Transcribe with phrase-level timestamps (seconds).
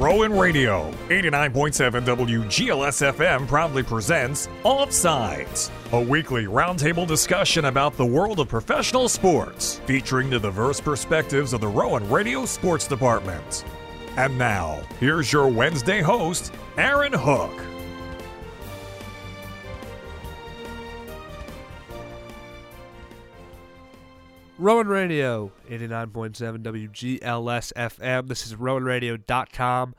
[0.00, 8.40] Rowan Radio, 89.7 WGLS FM proudly presents Offsides, a weekly roundtable discussion about the world
[8.40, 13.66] of professional sports, featuring the diverse perspectives of the Rowan Radio Sports Department.
[14.16, 17.52] And now, here's your Wednesday host, Aaron Hook.
[24.60, 28.28] Rowan Radio, 89.7 WGLS FM.
[28.28, 29.94] This is RowanRadio.com,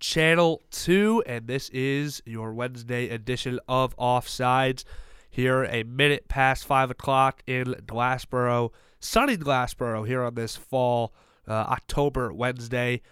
[0.00, 4.82] Channel 2, and this is your Wednesday edition of Offsides.
[5.30, 11.14] Here, a minute past 5 o'clock in Glassboro, sunny Glassboro, here on this fall
[11.46, 13.02] uh, October Wednesday.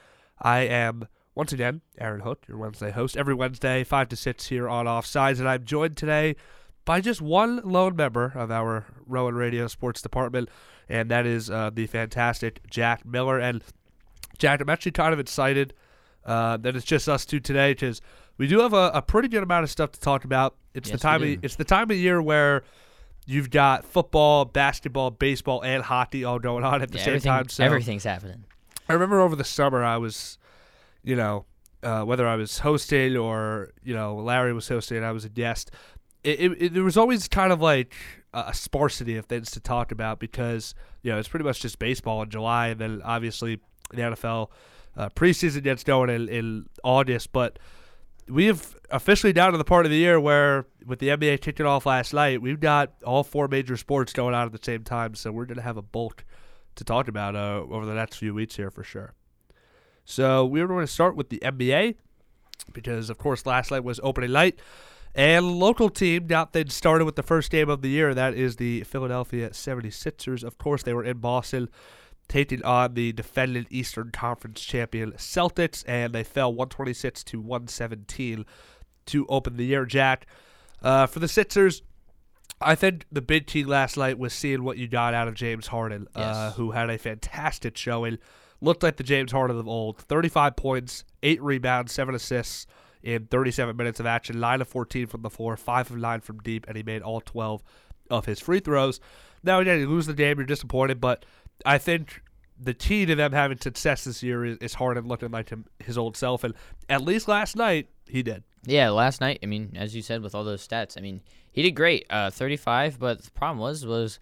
[0.43, 1.07] I am,
[1.37, 3.17] once again, Aaron Hook, your Wednesday host.
[3.17, 6.35] Every Wednesday, 5 to 6 here on Offsides, and I'm joined today
[6.85, 10.49] by just one lone member of our Rowan Radio Sports Department
[10.89, 13.39] and that is uh, the fantastic Jack Miller.
[13.39, 13.63] And
[14.39, 15.75] Jack, I'm actually kind of excited
[16.25, 18.01] uh, that it's just us two today because
[18.37, 20.57] we do have a, a, pretty good amount of stuff to talk about.
[20.75, 21.23] It's yes, the time.
[21.23, 22.65] Of, it's the time of year where
[23.27, 27.49] you've got football, basketball, baseball, and hockey all going on at the yeah, same time.
[27.49, 28.45] So everything's happening.
[28.89, 30.39] I remember over the summer, I was,
[31.03, 31.45] you know,
[31.83, 35.71] uh, whether I was hosting or you know Larry was hosting, I was a guest.
[36.25, 37.95] It, it, it, there was always kind of like
[38.35, 42.23] a sparsity of things to talk about because you know it's pretty much just baseball
[42.23, 44.51] in July, and then obviously the NFL
[44.97, 47.33] uh, preseason gets going in, in August.
[47.33, 47.59] But
[48.29, 51.67] we have officially down to the part of the year where, with the NBA kicking
[51.67, 55.15] off last night, we've got all four major sports going on at the same time.
[55.15, 56.25] So we're going to have a bulk
[56.77, 59.15] to talk about uh, over the next few weeks here for sure.
[60.05, 61.97] So we are going to start with the NBA
[62.73, 64.59] because, of course, last night was opening night.
[65.19, 68.15] And local team got things started with the first game of the year.
[68.15, 70.45] That is the Philadelphia 76ers.
[70.45, 71.69] Of course, they were in Boston
[72.29, 78.47] taking on the defending Eastern Conference champion Celtics, and they fell 126 to 117
[79.07, 79.85] to open the year.
[79.85, 80.25] Jack,
[80.83, 81.83] uh, for the Sixers,
[82.61, 85.67] I think the big key last night was seeing what you got out of James
[85.67, 86.37] Harden, uh, yes.
[86.37, 88.19] uh, who had a fantastic showing.
[88.61, 89.99] Looked like the James Harden of old.
[89.99, 92.69] 35 points, 8 rebounds, 7 assists
[93.03, 96.39] in 37 minutes of action, 9 of 14 from the floor, 5 of 9 from
[96.39, 97.63] deep, and he made all 12
[98.11, 99.01] of his free throws.
[99.43, 101.25] Now, again, you lose the game, you're disappointed, but
[101.65, 102.23] I think
[102.61, 105.97] the key to them having success this year is, is Harden looking like him, his
[105.97, 106.55] old self, and
[106.89, 108.43] at least last night, he did.
[108.65, 111.21] Yeah, last night, I mean, as you said, with all those stats, I mean,
[111.53, 114.19] he did great, uh, 35, but the problem was, was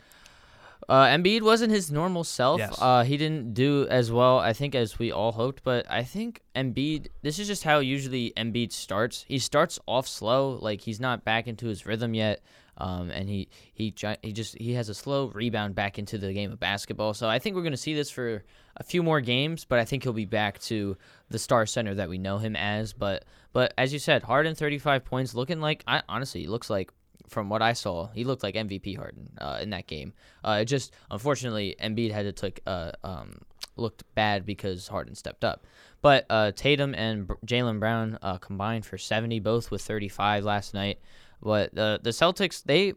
[0.89, 2.59] uh, Embiid wasn't his normal self.
[2.59, 2.77] Yes.
[2.81, 5.63] Uh, he didn't do as well, I think, as we all hoped.
[5.65, 7.09] But I think Embiid.
[7.23, 9.25] This is just how usually Embiid starts.
[9.27, 12.41] He starts off slow, like he's not back into his rhythm yet.
[12.79, 16.53] Um, and he he he just he has a slow rebound back into the game
[16.53, 17.15] of basketball.
[17.15, 18.45] So I think we're going to see this for
[18.77, 20.97] a few more games, but I think he'll be back to
[21.31, 22.93] the star center that we know him as.
[22.93, 23.25] But
[23.55, 26.93] but as you said, Harden 35 points, looking like I honestly looks like
[27.28, 30.12] from what I saw, he looked like MVP Harden uh, in that game.
[30.44, 33.41] Uh, it just unfortunately Embiid had to take uh, um,
[33.76, 35.64] looked bad because Harden stepped up.
[36.03, 41.00] But uh, Tatum and Jaylen Brown uh, combined for 70, both with 35 last night.
[41.42, 42.94] But the the Celtics, they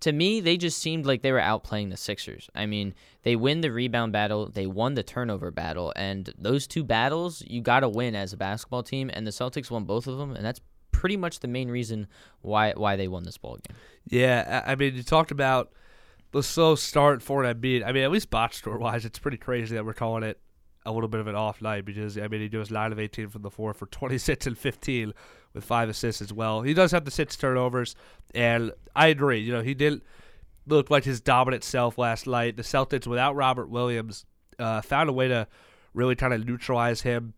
[0.00, 2.48] to me, they just seemed like they were outplaying the Sixers.
[2.54, 6.84] I mean, they win the rebound battle, they won the turnover battle, and those two
[6.84, 9.10] battles you got to win as a basketball team.
[9.12, 10.60] And the Celtics won both of them, and that's
[11.00, 12.06] pretty much the main reason
[12.42, 13.74] why why they won this ball game.
[14.04, 15.72] Yeah, I mean, you talked about
[16.32, 17.82] the slow start for Embiid.
[17.86, 20.38] I mean, at least box score wise, it's pretty crazy that we're calling it
[20.84, 23.30] a little bit of an off night because I mean he does nine of eighteen
[23.30, 25.14] from the floor for twenty six and fifteen
[25.54, 26.60] with five assists as well.
[26.60, 27.96] He does have the six turnovers,
[28.34, 29.40] and I agree.
[29.40, 30.02] You know, he didn't
[30.66, 32.58] look like his dominant self last night.
[32.58, 34.26] The Celtics without Robert Williams
[34.58, 35.48] uh, found a way to
[35.94, 37.32] really kind of neutralize him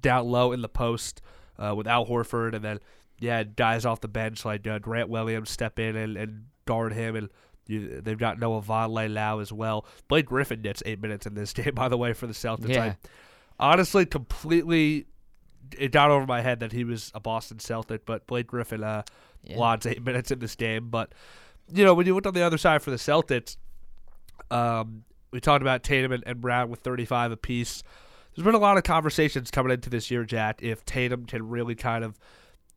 [0.00, 1.20] down low in the post
[1.58, 2.80] uh, with Al Horford, and then
[3.18, 7.16] yeah, guys off the bench like uh, Grant Williams step in and, and guard him,
[7.16, 7.28] and
[7.66, 9.86] you, they've got Noah Vonleh now as well.
[10.08, 12.68] Blake Griffin gets eight minutes in this game, by the way, for the Celtics.
[12.68, 12.94] Yeah.
[13.58, 15.06] I honestly completely
[15.76, 19.02] it got over my head that he was a Boston Celtic, but Blake Griffin uh,
[19.42, 19.76] yeah.
[19.84, 20.88] eight minutes in this game.
[20.90, 21.12] But
[21.72, 23.56] you know, when you look on the other side for the Celtics,
[24.50, 27.82] um, we talked about Tatum and, and Brown with 35 apiece
[28.36, 31.74] there's been a lot of conversations coming into this year, Jack, if Tatum can really
[31.74, 32.18] kind of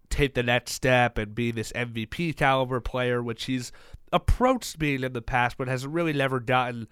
[0.09, 3.71] take the next step and be this MVP caliber player, which he's
[4.13, 6.87] approached being in the past, but has really never gotten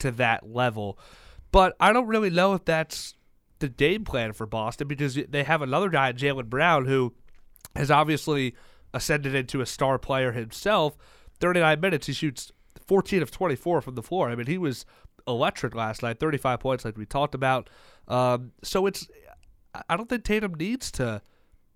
[0.00, 0.98] to that level.
[1.52, 3.14] But I don't really know if that's
[3.60, 7.14] the game plan for Boston because they have another guy, Jaylen Brown, who
[7.76, 8.54] has obviously
[8.92, 10.96] ascended into a star player himself.
[11.40, 12.50] 39 minutes, he shoots
[12.86, 14.28] 14 of 24 from the floor.
[14.28, 14.84] I mean, he was
[15.28, 17.70] electric last night, 35 points, like we talked about.
[18.08, 19.06] Um, so it's
[19.88, 21.22] I- don't think Tatum needs to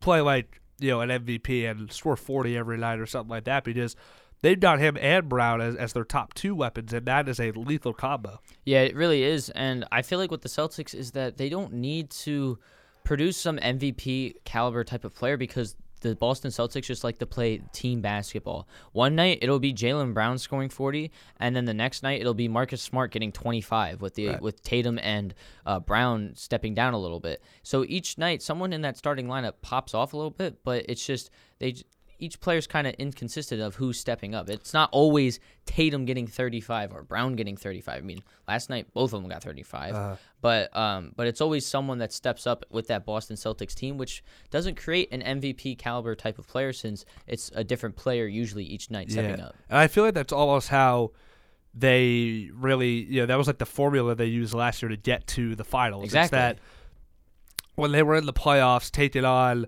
[0.01, 3.63] play like you know an MVP and score 40 every night or something like that
[3.65, 3.95] because
[4.41, 7.53] they've got him and Brown as, as their top two weapons, and that is a
[7.53, 8.41] lethal combo.
[8.65, 9.51] Yeah, it really is.
[9.51, 12.59] And I feel like with the Celtics is that they don't need to
[13.05, 17.63] produce some MVP caliber type of player because the Boston Celtics just like to play
[17.73, 18.69] team basketball.
[18.93, 21.11] One night it'll be Jaylen Brown scoring 40,
[21.41, 24.43] and then the next night it'll be Marcus Smart getting 25 with the Right.
[24.43, 25.35] with Tatum and
[25.65, 27.43] uh, Brown stepping down a little bit.
[27.63, 31.05] So each night someone in that starting lineup pops off a little bit, but it's
[31.07, 31.75] just they
[32.23, 34.49] each player's kind of inconsistent of who's stepping up.
[34.49, 37.99] It's not always Tatum getting 35 or Brown getting 35.
[37.99, 41.67] I mean, last night both of them got 35, Uh, but um, but it's always
[41.67, 46.15] someone that steps up with that Boston Celtics team, which doesn't create an MVP caliber
[46.15, 49.57] type of player since it's a different player usually each night stepping up.
[49.69, 51.11] And I feel like that's almost how
[51.75, 55.27] they really, you know, that was like the formula they used last year to get
[55.27, 56.05] to the finals.
[56.05, 56.39] Exactly.
[56.39, 56.59] It's that
[57.75, 59.67] when they were in the playoffs, taking on,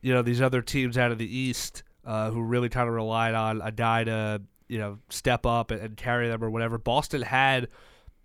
[0.00, 3.34] you know, these other teams out of the East uh, who really kind of relied
[3.34, 6.78] on a guy to, you know, step up and, and carry them or whatever.
[6.78, 7.68] Boston had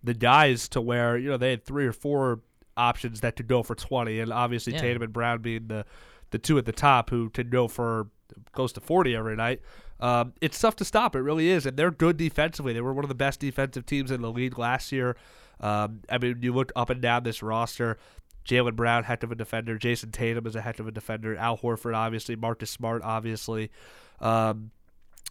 [0.01, 2.39] the guys to where, you know, they had three or four
[2.77, 4.21] options that could go for 20.
[4.21, 4.79] And obviously Yeah.
[4.79, 5.85] Tatum and Brown being the,
[6.31, 8.07] the two at the top who could go for
[8.53, 9.61] close to 40 every night.
[9.99, 11.15] Um, it's tough to stop.
[11.15, 12.73] It really is, and they're good defensively.
[12.73, 15.15] They were one of the best defensive teams in the league last year.
[15.59, 17.97] Um, I mean, you look up and down this roster.
[18.45, 19.77] Jaylen Brown, heck of a defender.
[19.77, 21.35] Jayson Tatum is a heck of a defender.
[21.35, 22.35] Al Horford, obviously.
[22.35, 23.71] Marcus Smart, obviously.
[24.19, 24.71] Um,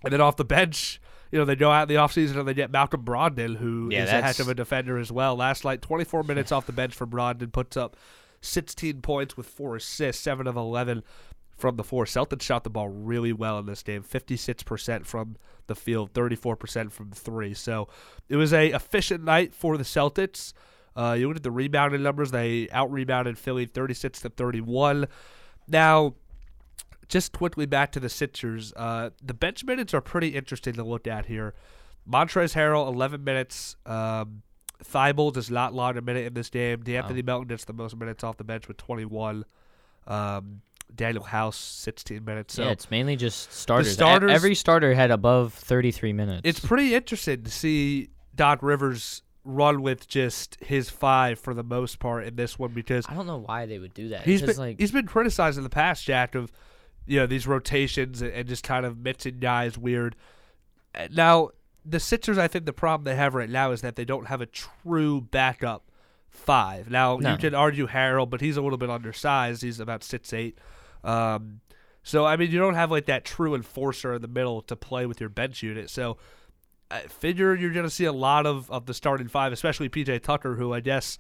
[0.03, 1.01] and then off the bench,
[1.31, 3.95] you know, they go out in the offseason and they get Malcolm Brogdon, who is
[4.11, 5.37] Yeah, a heck of a defender as well.
[5.37, 7.97] Last night, 24 minutes off the bench for Brogdon, puts up
[8.41, 11.03] 16 points with four assists, 7 of 11
[11.57, 12.05] from the four.
[12.05, 15.37] Celtics shot the ball really well in this game 56% from
[15.69, 17.55] the field, 34% from three.
[17.55, 17.89] So
[18.29, 20.53] it was a efficient night for the Celtics.
[20.97, 25.07] Uh, you look at the rebounding numbers, they out rebounded Philly 36 to 31.
[25.69, 26.15] Now,
[27.09, 28.73] just quickly back to the Sixers.
[28.75, 31.55] Uh, the bench minutes are pretty interesting to look at here.
[32.11, 33.77] Montrezl Harrell, 11 minutes.
[33.87, 34.43] Um,
[34.85, 36.83] Thybulle does not log a minute in this game.
[36.83, 39.45] D'Anthony Melton gets the most minutes off the bench with 21.
[40.07, 40.63] Um,
[40.95, 42.55] Danuel House, 16 minutes.
[42.55, 43.93] So yeah, it's mainly just starters.
[43.93, 46.43] Starters- Every starter had above 33 minutes.
[46.45, 51.99] it's pretty interesting to see Doc Rivers run with just his five for the most
[51.99, 54.23] part in this one because I don't know why they would do that.
[54.23, 56.53] he's been like he's been criticized in the past, Jack, of
[57.07, 60.15] you know these rotations and, and just kind of mixing guys weird.
[60.95, 61.51] Uh, Now
[61.85, 64.41] the Sixers, I think the problem they have right now is that they don't have
[64.41, 65.91] a true backup
[66.31, 66.89] five.
[66.89, 67.33] Now No.
[67.33, 69.63] you can argue Harrell, but he's a little bit undersized.
[69.63, 70.57] He's about six eight.
[71.03, 71.61] Um,
[72.05, 75.05] so I mean, you don't have like that true enforcer in the middle to play
[75.07, 75.91] with your bench unit.
[75.91, 76.17] So
[76.93, 80.23] I figure you're going to see a lot of, of the starting five, especially PJ
[80.23, 81.19] Tucker, who I guess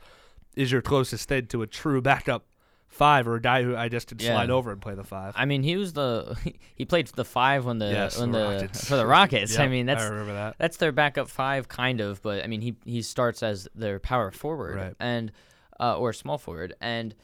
[0.57, 2.45] is your closest thing to a true backup
[2.89, 4.33] five or a guy who I guess can Yeah.
[4.35, 5.33] slide over and play the five.
[5.35, 6.37] I mean, he was the
[6.75, 8.89] he played the five when the Yes, when the the, Rockets.
[8.89, 9.59] for the Rockets.
[9.65, 10.57] I mean, that's I remember that.
[10.59, 12.21] that's their backup five, kind of.
[12.23, 14.95] But I mean, he he starts as their power forward Right.
[15.01, 15.33] and
[15.81, 17.15] uh, or small forward, and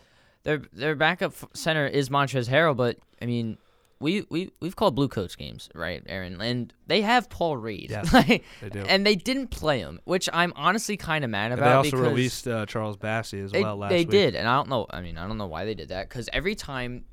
[0.45, 2.75] their their backup center is Montrezl Harrell.
[2.75, 3.59] But I mean,
[4.01, 6.41] we we we've called blue coats games, right, Aaron?
[6.41, 8.81] And they have Paul Reed, Yes, Like, they do.
[8.81, 11.83] and they didn't play him, which I'm honestly kind of mad And about.
[11.85, 14.11] they also released uh, Charles Bassey as they, well last they week.
[14.11, 14.87] did, and I don't know.
[14.91, 17.05] I mean, I don't know why they did that because every time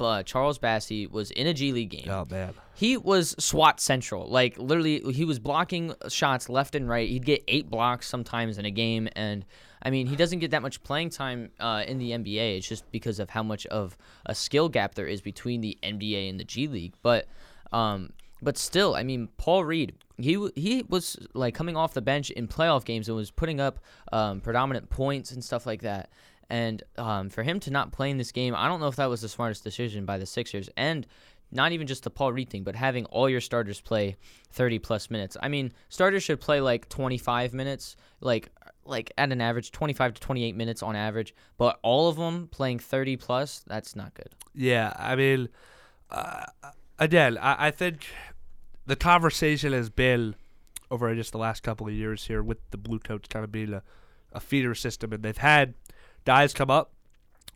[0.00, 4.28] uh, Charles Bassey was in a G League game, Oh man, he was SWAT central.
[4.28, 7.08] Like literally, he was blocking shots left and right.
[7.08, 9.44] He'd get eight blocks sometimes in a game, and
[9.82, 12.58] I mean, he doesn't get that much playing time uh, in the NBA.
[12.58, 16.28] It's just because of how much of a skill gap there is between the NBA
[16.28, 16.94] and the G League.
[17.02, 17.26] But,
[17.72, 18.10] um,
[18.42, 22.46] but still, I mean, Paul Reed, he he was like coming off the bench in
[22.46, 23.78] playoff games and was putting up
[24.12, 26.10] um, predominant points and stuff like that.
[26.50, 29.06] And um, for him to not play in this game, I don't know if that
[29.06, 30.68] was the smartest decision by the Sixers.
[30.76, 31.06] And
[31.52, 34.16] not even just the Paul Reed thing, but having all your starters play
[34.52, 35.36] 30 plus minutes.
[35.42, 38.50] I mean, starters should play like 25 minutes, like
[38.84, 42.78] like at an average 25 to 28 minutes on average, but all of them playing
[42.78, 44.30] 30 plus, that's not good.
[44.54, 45.48] Yeah, I mean,
[46.10, 46.46] uh,
[46.98, 48.06] again, I, I think
[48.86, 50.34] the conversation has been
[50.90, 53.72] over just the last couple of years here with the Blue Coats kind of being
[53.72, 53.82] a,
[54.32, 55.74] a feeder system, and they've had
[56.30, 56.92] guys come up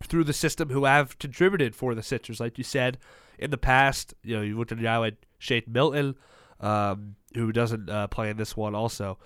[0.03, 2.99] through the system who have contributed for the Sixers, like you said
[3.39, 4.15] in the past.
[4.25, 6.17] You know, you looked at a guy like Shake Milton,
[6.59, 9.17] um, who doesn't uh, play in this one, also.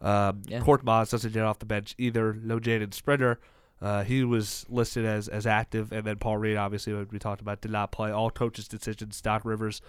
[0.00, 0.60] Um, Yeah.
[0.60, 2.32] Korkmaz doesn't get off the bench either.
[2.32, 3.38] No Jaden Springer.
[3.82, 7.60] Uh, he was listed as, as active, and then Paul Reed, obviously, we talked about,
[7.60, 8.10] did not play.
[8.10, 9.20] All coaches' decisions.
[9.20, 9.82] Doc Rivers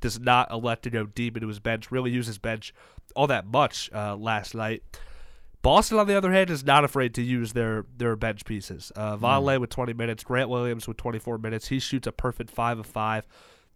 [0.00, 2.72] does not elect to go deep into his bench, really use his bench
[3.14, 4.82] all that much uh, last night.
[5.62, 8.92] Boston, on the other hand, is not afraid to use their their bench pieces.
[8.94, 9.16] Uh.
[9.16, 11.68] Vonleh with 20 minutes, Grant Williams with 24 minutes.
[11.68, 13.26] He shoots a perfect five of five,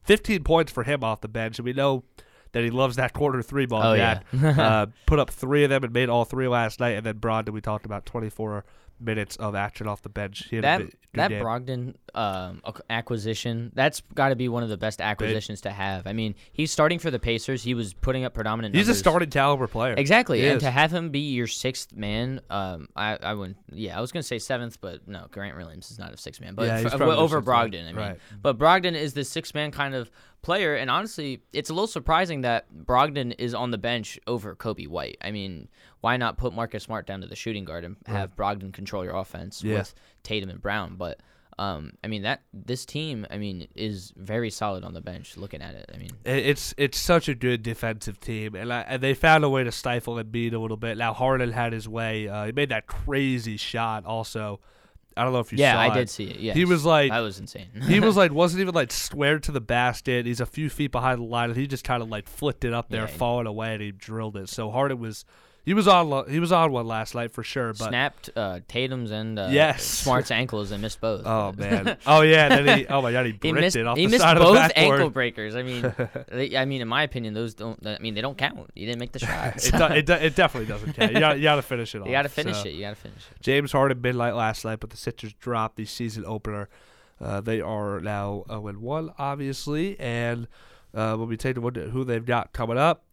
[0.02, 2.04] 15 points for him off the bench, and we know
[2.52, 3.82] that he loves that quarter three ball.
[3.82, 4.20] Oh, yeah.
[4.42, 6.96] uh, put up three of them and made all three last night.
[6.96, 8.64] And then Brogdon, we talked about 24
[9.00, 10.48] minutes of action off the bench.
[10.50, 10.82] That
[11.14, 11.42] that game.
[11.42, 12.60] Brogdon um,
[12.90, 16.06] acquisition that's got to be one of the best acquisitions to have.
[16.06, 17.62] I mean, he's starting for the Pacers.
[17.62, 18.74] He was putting up predominant.
[18.74, 18.98] He's a numbers.
[18.98, 19.94] starting caliber player.
[19.96, 20.62] Exactly, He and is.
[20.62, 23.56] to have him be your sixth man, um, I, I wouldn't.
[23.72, 26.54] Yeah, I was gonna say seventh, but no, Grant Williams is not a sixth man,
[26.54, 27.70] but Yeah, he's f- over sixth man.
[27.70, 27.82] Brogdon.
[27.82, 28.18] I mean, Right.
[28.42, 30.10] but Brogdon is the sixth man kind of
[30.46, 34.86] player, and honestly, it's a little surprising that Brogdon is on the bench over Kobe
[34.86, 35.18] White.
[35.20, 35.68] I mean,
[36.00, 39.16] why not put Marcus Smart down to the shooting guard and have Brogdon control your
[39.16, 39.78] offense Yeah.
[39.78, 40.94] with Tatum and Brown?
[40.96, 41.18] But
[41.58, 45.36] um, I mean that this team, I mean, is very solid on the bench.
[45.36, 49.02] Looking at it, I mean, It's it's such a good defensive team, and, I, and
[49.02, 50.96] they found a way to stifle Embiid a little bit.
[50.96, 52.28] Now Harden had his way.
[52.28, 54.04] Uh, he made that crazy shot.
[54.04, 54.60] Also,
[55.16, 55.66] I don't know if you saw it.
[55.66, 55.94] yeah, saw I it.
[55.98, 56.40] did see it.
[56.40, 57.68] Yeah, He was like- that was insane.
[57.88, 60.26] he was like wasn't even like squared to the basket.
[60.26, 62.72] He's a few feet behind the line, and he just kind of like flicked it
[62.74, 63.06] up there, Yeah.
[63.06, 64.48] falling away, and he drilled it.
[64.48, 65.24] So hard it was
[65.66, 67.74] he was on lo- he was on one last night for sure.
[67.74, 69.82] But snapped uh, Tatum's and uh, Yes.
[69.84, 71.26] Smart's ankles and missed both.
[71.26, 73.76] oh man, oh yeah, then he oh my god, he he missed.
[73.76, 74.94] it off He the missed side both of the backboard.
[74.94, 75.54] ankle breakers.
[75.56, 75.94] I mean,
[76.32, 77.84] they, I mean, in my opinion, those don't.
[77.86, 78.70] I mean, they don't count.
[78.74, 79.66] You didn't make the shots.
[79.68, 81.12] it, do, it, it definitely doesn't count.
[81.12, 82.06] You got you got to finish it off.
[82.06, 82.68] you got to finish so.
[82.68, 82.74] it.
[82.74, 83.42] You got to finish it.
[83.42, 86.68] James Harden midnight last night, but the Sixers dropped the season opener.
[87.20, 89.98] Uh, they are now 0 1, obviously.
[89.98, 90.46] And
[90.94, 93.04] uh, we'll be taking a look at who they've got coming up,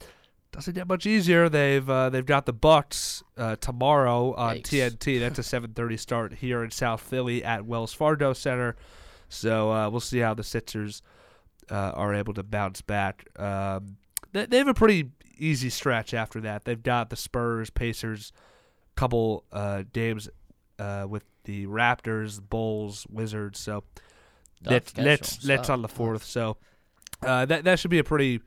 [0.54, 1.50] doesn't get much easier.
[1.50, 4.98] They've uh, they've got the Bucks uh, tomorrow on Yikes.
[4.98, 5.20] TNT.
[5.20, 8.76] That's a 7:30 start here in South Philly at Wells Fargo Center.
[9.30, 11.02] So uh, we'll see how the Sixers
[11.70, 13.28] uh, are able to bounce back.
[13.40, 13.98] Um,
[14.32, 16.66] they, they have a pretty easy stretch after that.
[16.66, 18.32] They've got the Spurs, Pacers,
[18.96, 20.30] couple uh, games
[20.78, 23.60] uh, with the Raptors, Bulls, Wizards.
[23.60, 23.84] So
[24.64, 26.24] Tough let's let's let's on the fourth.
[26.24, 26.58] So
[27.24, 28.40] uh, that that should be a pretty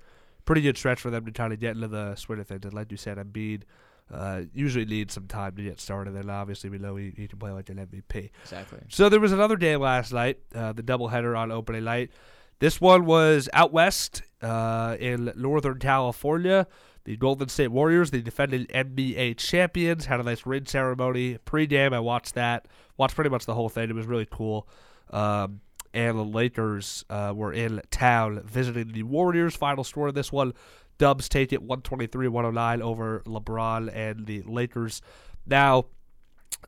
[0.46, 2.64] pretty good stretch for them to try to get into the swing of things.
[2.64, 3.62] And like you said, Embiid
[4.10, 6.14] uh, usually needs some time to get started.
[6.14, 8.30] And obviously, we know he, he can play like an MVP.
[8.44, 8.80] Exactly.
[8.88, 12.10] So there was another game last night, uh, the doubleheader on opening night.
[12.58, 16.66] This one was out west uh, in Northern California.
[17.04, 21.38] The Golden State Warriors, the defending NBA champions, had a nice ring ceremony.
[21.44, 22.66] Pre-game, I watched that.
[22.96, 23.90] Watched pretty much the whole thing.
[23.90, 24.66] It was really cool.
[25.10, 25.60] Um,
[25.96, 29.56] and the Lakers uh, were in town visiting the Warriors.
[29.56, 30.52] Final score of this one,
[30.98, 35.00] Dubs take it 123-109 over LeBron and the Lakers.
[35.46, 35.86] Now,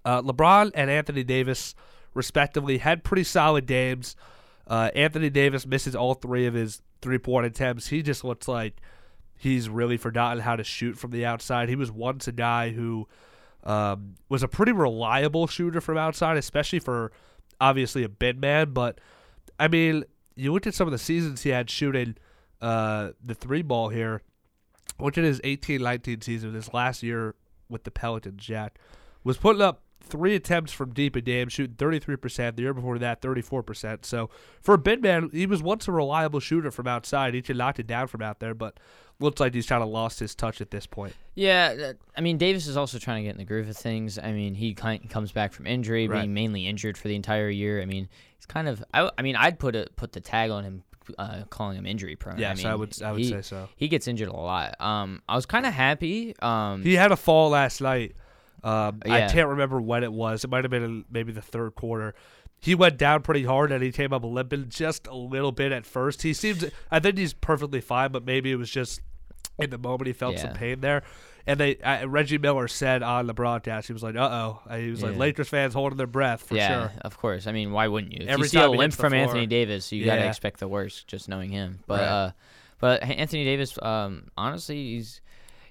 [0.04, 1.74] uh, LeBron and Anthony Davis,
[2.14, 4.16] respectively, had pretty solid games.
[4.66, 7.88] Uh, Anthony Davis misses all three of his three point attempts.
[7.88, 8.80] He just looks like
[9.36, 11.68] he's really forgotten how to shoot from the outside.
[11.68, 13.06] He was once a guy who
[13.62, 17.12] um, was a pretty reliable shooter from outside, especially for
[17.60, 18.72] obviously a big man.
[18.72, 19.00] But
[19.58, 20.04] I mean,
[20.36, 22.16] you look at some of the seasons he had shooting
[22.60, 24.22] uh, the three ball here.
[25.00, 27.34] Look at his 18 19 season, his last year
[27.68, 28.78] with the Pelicans, Jack,
[29.22, 32.56] was putting up three attempts from deep a game, shooting 33%.
[32.56, 34.04] The year before that, 34%.
[34.04, 37.34] So for a big man, he was once a reliable shooter from outside.
[37.34, 38.78] He could knock it down from out there, but
[39.20, 41.14] looks like he's kind of lost his touch at this point.
[41.34, 44.18] Yeah, I mean Davis is also trying to get in the groove of things.
[44.18, 46.20] I mean he comes back from injury, Right.
[46.20, 47.80] being mainly injured for the entire year.
[47.80, 48.82] I mean he's kind of.
[48.94, 50.82] I, I mean I'd put a put the tag on him,
[51.18, 52.38] uh, calling him injury prone.
[52.38, 53.68] Yeah, I, I would- I would he- say so.
[53.76, 54.80] He gets injured a lot.
[54.80, 56.34] Um, I was kind of happy.
[56.40, 58.14] Um, He had a fall last night.
[58.64, 60.42] Um, I can't remember when it was.
[60.44, 62.14] It might have been in maybe the third quarter.
[62.60, 65.86] He went down pretty hard and he came up limping just a little bit at
[65.86, 66.22] first.
[66.22, 69.00] He seems, I think he's perfectly fine, but maybe it was just
[69.58, 71.02] in the moment he felt some pain there.
[71.46, 74.28] And they uh, Reggie Miller said on the broadcast, he was like, "Uh
[74.68, 75.18] oh," he was like, Yeah.
[75.18, 76.56] "Lakers fans holding their breath for sure.
[76.58, 77.46] yeah, sure." of course.
[77.46, 78.24] I mean, why wouldn't you?
[78.24, 79.22] If Every you see a limp from floor.
[79.22, 81.78] Anthony Davis, you gotta expect the worst, just knowing him.
[81.86, 82.06] But Right.
[82.08, 82.30] uh,
[82.80, 85.22] but Anthony Davis, um, honestly, he's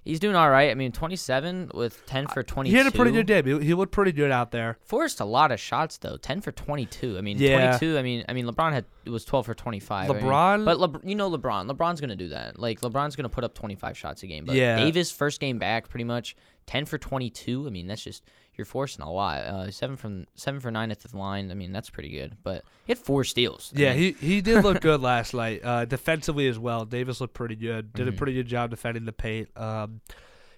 [0.08, 0.72] he's doing all right.
[0.72, 2.72] I mean, 27 with 10 for 22.
[2.72, 3.62] He had a pretty good game.
[3.62, 4.78] He, looked pretty good out there.
[4.82, 6.18] Forced a lot of shots though.
[6.18, 7.18] 10 for 22.
[7.18, 7.78] I mean, Yeah.
[7.78, 7.98] 22.
[7.98, 10.10] I mean, I mean LeBron had it was 12 for 25.
[10.10, 11.70] I mean, LeBron- but Lebr- you know LeBron.
[11.72, 12.60] LeBron's gonna do that.
[12.60, 14.46] Like LeBron's gonna put up 25 shots a game.
[14.46, 14.78] But Yeah.
[14.78, 16.36] Davis first game back, pretty much
[16.66, 17.66] 10 for 22.
[17.68, 18.24] I mean, that's just
[18.58, 19.40] you're forcing a lot.
[19.40, 21.52] Uh, seven from seven for nine at the line.
[21.52, 22.38] I mean, that's pretty good.
[22.44, 23.72] But he had four steals.
[23.76, 25.62] I Yeah, mean, he, he did look good last night.
[25.64, 26.86] Uh, defensively as well.
[26.86, 27.94] Davis looked pretty good.
[27.94, 28.16] Did Mm-hmm.
[28.16, 29.50] a pretty good job defending the paint.
[29.56, 30.02] Um,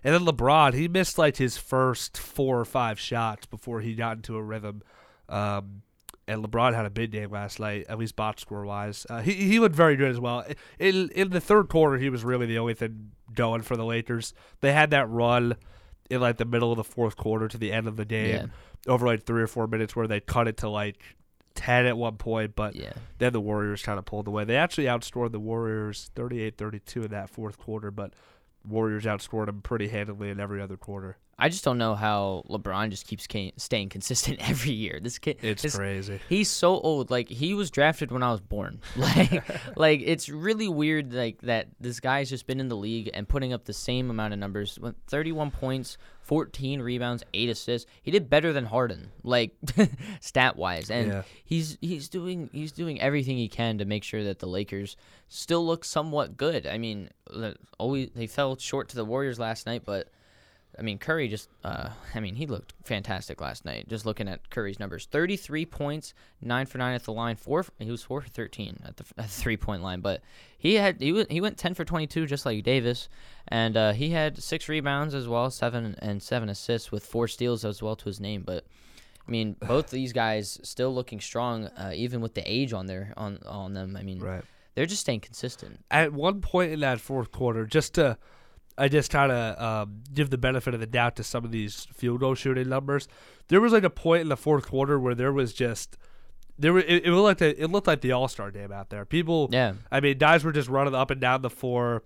[0.03, 4.15] and then LeBron, he missed like his first four or five shots before he got
[4.15, 4.81] into a rhythm.
[5.27, 5.81] Um,
[6.27, 9.05] and LeBron had a big game last night, at least box score wise.
[9.09, 10.45] Uh, he he looked very good as well.
[10.77, 14.33] In in the third quarter, he was really the only thing going for the Lakers.
[14.61, 15.55] They had that run
[16.09, 18.29] in like the middle of the fourth quarter to the end of the game
[18.85, 18.91] Yeah.
[18.91, 20.97] over like three or four minutes where they cut it to like
[21.55, 22.93] 10 at one point, but Yeah.
[23.17, 24.43] then the Warriors kind of pulled away.
[24.45, 28.13] They actually outscored the Warriors 38 32 in that fourth quarter, but
[28.67, 31.17] Warriors outscored them pretty handily in every other quarter.
[31.39, 33.25] I just don't know how LeBron just keeps
[33.57, 34.99] staying consistent every year.
[35.01, 36.19] This kid, It's this- crazy.
[36.29, 37.09] He's so old.
[37.09, 38.81] Like he was drafted when I was born.
[38.95, 39.43] Like,
[39.77, 41.13] like it's really weird.
[41.13, 44.33] Like that this guy's just been in the league and putting up the same amount
[44.33, 44.77] of numbers.
[45.07, 47.89] 31 points, 14 rebounds, eight assists.
[48.03, 49.51] He did better than Harden, like
[50.19, 50.91] stat wise.
[50.91, 51.21] And Yeah.
[51.45, 54.97] he's he's doing he's doing everything he can to make sure that the Lakers
[55.29, 56.67] still look somewhat good.
[56.67, 57.09] I mean,
[57.77, 60.09] always they fell short to the Warriors last night, but.
[60.79, 63.87] I mean, Curry just, uh, I mean, he looked fantastic last night.
[63.89, 67.71] Just looking at Curry's numbers 33 points, 9 for 9 at the line, 4 for,
[67.79, 69.99] he was 4 for 13 at the, at the three point line.
[69.99, 70.21] But
[70.57, 73.09] he had he, went, he went 10 for 22, just like Davis.
[73.47, 77.65] And uh, he had six rebounds as well, seven and seven assists with four steals
[77.65, 78.43] as well to his name.
[78.45, 78.65] But
[79.27, 83.13] I mean, both these guys still looking strong, uh, even with the age on their
[83.17, 83.97] on on them.
[83.97, 84.43] I mean, Right.
[84.75, 85.83] they're just staying consistent.
[85.91, 88.17] At one point in that fourth quarter, just to,
[88.79, 91.87] I just kind of um, give the benefit of the doubt to some of these
[91.93, 93.07] field goal shooting numbers.
[93.49, 95.97] There was like a point in the fourth quarter where there was just.
[96.57, 98.89] There were, it, it looked like the, it looked like the All Star game out
[98.89, 99.05] there.
[99.05, 99.73] People, Yeah.
[99.91, 102.03] I mean, guys were just running up and down the floor,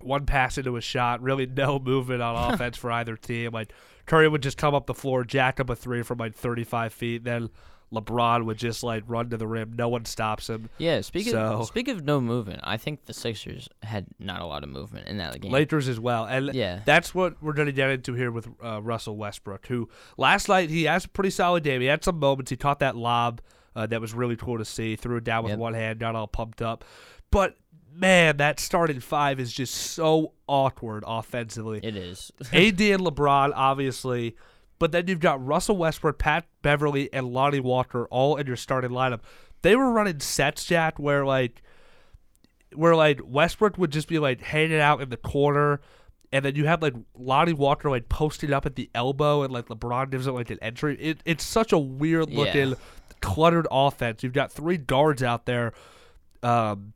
[0.00, 3.52] one pass into a shot, really no movement on offense for either team.
[3.52, 3.72] Like
[4.06, 7.24] Curry would just come up the floor, jack up a three from like 35 feet,
[7.24, 7.50] then
[7.92, 9.72] LeBron would just like run to the rim.
[9.76, 10.68] No one stops him.
[10.78, 14.62] Yeah, speaking So- speak of no movement, I think the Sixers had not a lot
[14.62, 15.50] of movement in that game.
[15.52, 16.80] Lakers as well, and Yeah.
[16.84, 20.68] that's what we're going to get into here with uh, Russell Westbrook, who last night
[20.70, 21.80] he has a pretty solid game.
[21.80, 22.50] He had some moments.
[22.50, 23.40] He caught that lob
[23.74, 24.96] uh, that was really cool to see.
[24.96, 25.58] Threw it down with Yep.
[25.58, 26.84] one hand, got all pumped up.
[27.30, 27.56] But
[27.94, 31.80] man, that starting five is just so awkward offensively.
[31.82, 32.30] It is.
[32.52, 34.36] AD and LeBron, obviously,
[34.78, 38.90] but then you've got Russell Westbrook, Pat Beverley, and Lonnie Walker all in your starting
[38.90, 39.20] lineup.
[39.62, 41.62] They were running sets, Jack, where like,
[42.74, 45.80] where like Westbrook would just be like hanging out in the corner,
[46.32, 49.66] and then you have like Lonnie Walker like posting up at the elbow, and like
[49.66, 50.96] LeBron gives it like an entry.
[51.00, 52.38] It, it's such a weird Yeah.
[52.38, 52.74] looking,
[53.20, 54.22] cluttered offense.
[54.22, 55.72] You've got three guards out there.
[56.42, 56.92] Um,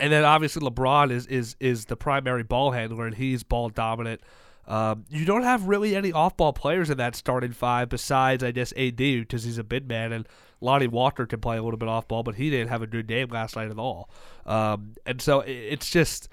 [0.00, 4.20] and then obviously LeBron is is is the primary ball handler, and he's ball dominant.
[4.68, 8.72] Um, you don't have really any off-ball players in that starting five besides, I guess,
[8.76, 10.28] AD because he's a big man, and
[10.60, 13.28] Lonnie Walker can play a little bit off-ball, but he didn't have a good game
[13.30, 14.10] last night at all.
[14.44, 16.28] Um, and so it, it's just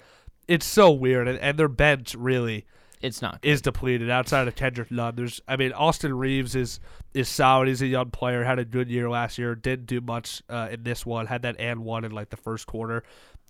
[0.46, 2.66] it's so weird, and, and their bench really
[3.00, 3.38] It's not.
[3.42, 5.16] is depleted outside of Kendrick Nunn.
[5.16, 6.78] There's, I mean, Austin Reaves is
[7.14, 7.68] is solid.
[7.68, 8.44] He's a young player.
[8.44, 9.54] Had a good year last year.
[9.54, 11.26] Didn't do much uh, in this one.
[11.26, 13.02] Had that and one in like the first quarter.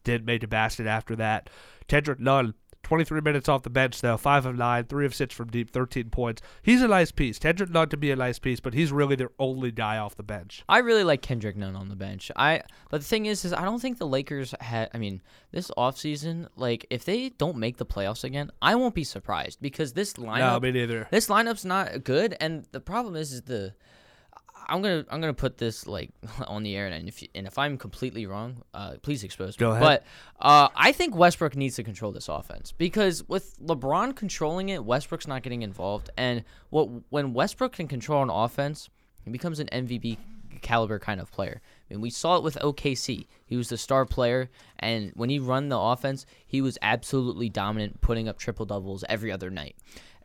[0.05, 1.51] Didn't make a basket after that.
[1.89, 2.55] Kendrick Nunn.
[2.87, 4.17] 23 minutes off the bench, though.
[4.17, 6.41] 5 of 9, 3 of 6 from deep, 13 points.
[6.63, 7.37] He's a nice piece.
[7.39, 10.23] Kendrick Nunn to be a nice piece, but he's really their only guy off the
[10.23, 10.63] bench.
[10.69, 12.31] I really like Kendrick Nunn on the bench.
[12.37, 15.21] I but the thing is is I don't think the Lakers had I mean,
[15.51, 19.93] this offseason, like if they don't make the playoffs again, I won't be surprised because
[19.95, 21.09] this lineup No, me neither.
[21.11, 23.75] this lineup's not good and the problem is is the
[24.69, 26.11] I'm gonna I'm gonna put this like
[26.47, 29.65] on the air and if you, and if I'm completely wrong, uh, please expose me.
[29.65, 29.83] Go ahead.
[29.83, 30.05] But
[30.41, 35.27] uh, I think Westbrook needs to control this offense because with LeBron controlling it, Westbrook's
[35.27, 36.11] not getting involved.
[36.17, 38.91] And what when Westbrook can control an offense,
[39.25, 40.19] he becomes an MVP
[40.63, 41.61] caliber kind of player.
[41.91, 43.27] I mean, we saw it with OKC.
[43.45, 48.01] He was the star player, and when he run the offense, he was absolutely dominant,
[48.01, 49.77] putting up triple doubles every other night.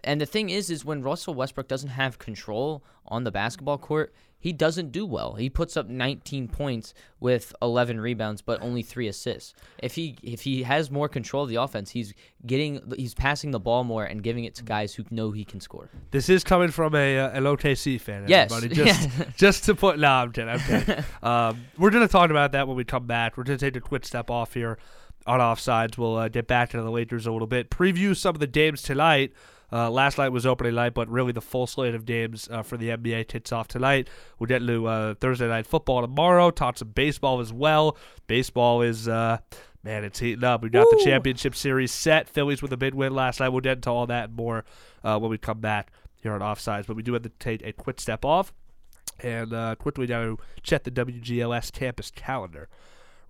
[0.03, 4.13] And the thing is, is when Russell Westbrook doesn't have control on the basketball court,
[4.41, 5.35] he doesn't do well.
[5.35, 9.53] He puts up 19 points with 11 rebounds, but only three assists.
[9.77, 12.15] If he if he has more control of the offense, he's
[12.47, 15.59] getting he's passing the ball more and giving it to guys who know he can
[15.59, 15.89] score.
[16.09, 18.25] This is coming from a uh, an OKC fan.
[18.27, 18.51] Yes.
[18.51, 18.73] everybody.
[18.73, 19.99] Just just to put.
[19.99, 20.49] No, I'm kidding.
[20.49, 21.03] I'm kidding.
[21.21, 23.37] um, we're gonna talk about that when we come back.
[23.37, 24.79] We're gonna take a quick step off here
[25.27, 25.99] on offsides.
[25.99, 27.69] We'll uh, get back into the Lakers a little bit.
[27.69, 29.33] Preview some of the games tonight.
[29.71, 32.77] Uh, last night was opening night, but really the full slate of games uh, for
[32.77, 34.09] the NBA kicks off tonight.
[34.37, 36.51] We'll get into uh, Thursday night football tomorrow.
[36.51, 37.97] Talk some baseball as well.
[38.27, 39.07] Baseball is.
[39.07, 39.37] Uh,
[39.83, 40.61] Man, it's heating up.
[40.61, 42.29] We got the championship series set.
[42.29, 43.49] Phillies with a big win last night.
[43.49, 44.63] We'll get into all that and more
[45.03, 46.85] uh, when we come back here on Offsides.
[46.85, 48.53] But we do have to take a quick step off
[49.19, 52.69] and uh, quickly now check the WGLS campus calendar.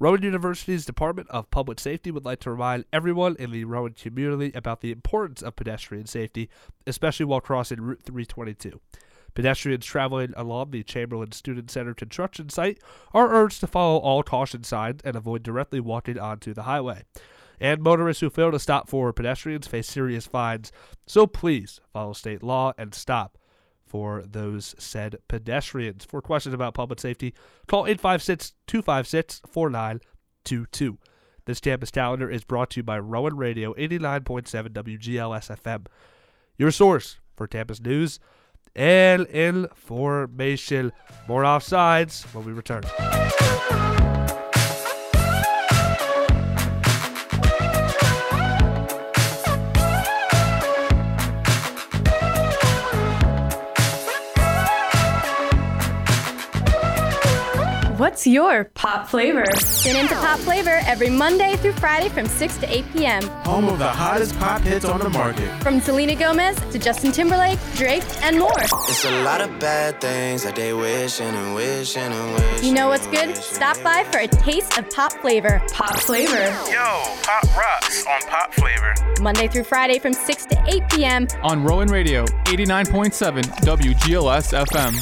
[0.02, 4.52] Rowan University's Department of Public Safety would like to remind everyone in the Rowan community
[4.56, 6.50] about the importance of pedestrian safety,
[6.88, 8.82] especially while crossing Route 322.
[9.36, 12.80] Pedestrians traveling along the Chamberlain Student Center construction site
[13.14, 17.04] are urged to follow all caution signs and avoid directly walking onto the highway.
[17.60, 20.72] and motorists who fail to stop for pedestrians face serious fines.
[21.06, 23.38] So please follow state law and stop
[23.92, 26.06] for those said pedestrians.
[26.06, 27.34] For questions about public safety,
[27.68, 30.98] call 856 256 4922.
[31.44, 35.88] This campus calendar is brought to you by Rowan Radio 89.7 WGLS FM,
[36.58, 38.18] your source for campus news
[38.78, 40.94] and information.
[41.28, 42.84] More offsides when we return.
[58.12, 59.46] What's your pop flavor?
[59.82, 63.24] Tune into Pop Flavor every Monday through Friday from 6 to 8 p.m.
[63.46, 65.50] Home of the hottest pop hits on the market.
[65.64, 68.52] From Selena Gomez to Justin Timberlake, Drake, and more.
[68.60, 72.68] It's a lot of bad things that they wishing and wishing and wishing.
[72.68, 73.38] You know what's good?
[73.38, 75.62] Stop by for a taste of pop flavor.
[75.72, 76.44] Pop Flavor.
[76.70, 78.94] Yo, Pop Rocks on Pop Flavor.
[79.22, 81.28] Monday through Friday from 6 to 8 p.m.
[81.44, 85.02] on Rowan Radio 89.7 WGLS FM.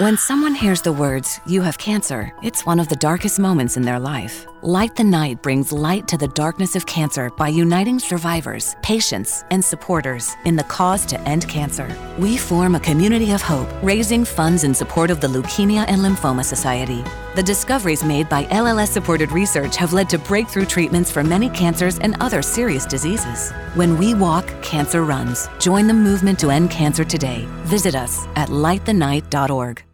[0.00, 3.82] When someone hears the words, you have cancer, it's one of the darkest moments in
[3.82, 4.46] their life.
[4.62, 9.62] Light the Night brings light to the darkness of cancer by uniting survivors, patients, and
[9.62, 11.86] supporters in the cause to end cancer.
[12.18, 16.46] We form a community of hope, raising funds in support of the Leukemia and Lymphoma
[16.46, 17.04] Society.
[17.34, 21.98] The discoveries made by LLS supported research have led to breakthrough treatments for many cancers
[21.98, 23.52] and other serious diseases.
[23.74, 25.46] When we walk, cancer runs.
[25.58, 27.44] Join the movement to end cancer today.
[27.64, 29.84] Visit us at lightthenight.org.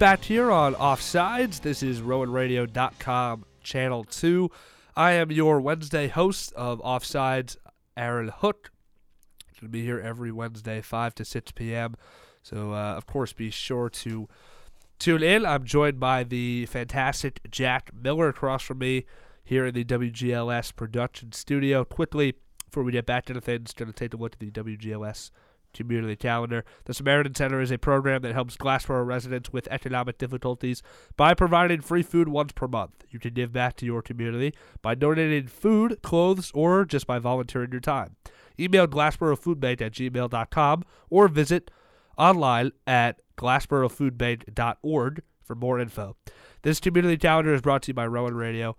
[0.00, 1.60] back here on Offsides.
[1.60, 4.50] This is RowanRadio.com, Channel 2.
[4.96, 7.58] I am your Wednesday host of Offsides,
[7.98, 8.70] Aaron Hook.
[9.58, 11.96] To be here every Wednesday, 5 to 6 p.m.
[12.42, 14.26] So, uh, of course, be sure to
[14.98, 15.44] tune in.
[15.44, 19.04] I'm joined by the fantastic Jack Miller across from me
[19.44, 21.84] here in the WGLS production studio.
[21.84, 25.30] Quickly, before we get back into things, going to take a look at the WGLS
[25.72, 26.64] community calendar.
[26.84, 30.82] The Samaritan Center is a program that helps Glassboro residents with economic difficulties
[31.16, 33.04] by providing free food once per month.
[33.10, 37.72] You can give back to your community by donating food, clothes, or just by volunteering
[37.72, 38.16] your time.
[38.58, 41.70] Email glassborofoodbank at gmail.com or visit
[42.18, 46.16] online at glassborofoodbank.org for more info.
[46.62, 48.76] This community calendar is brought to you by Rowan Radio.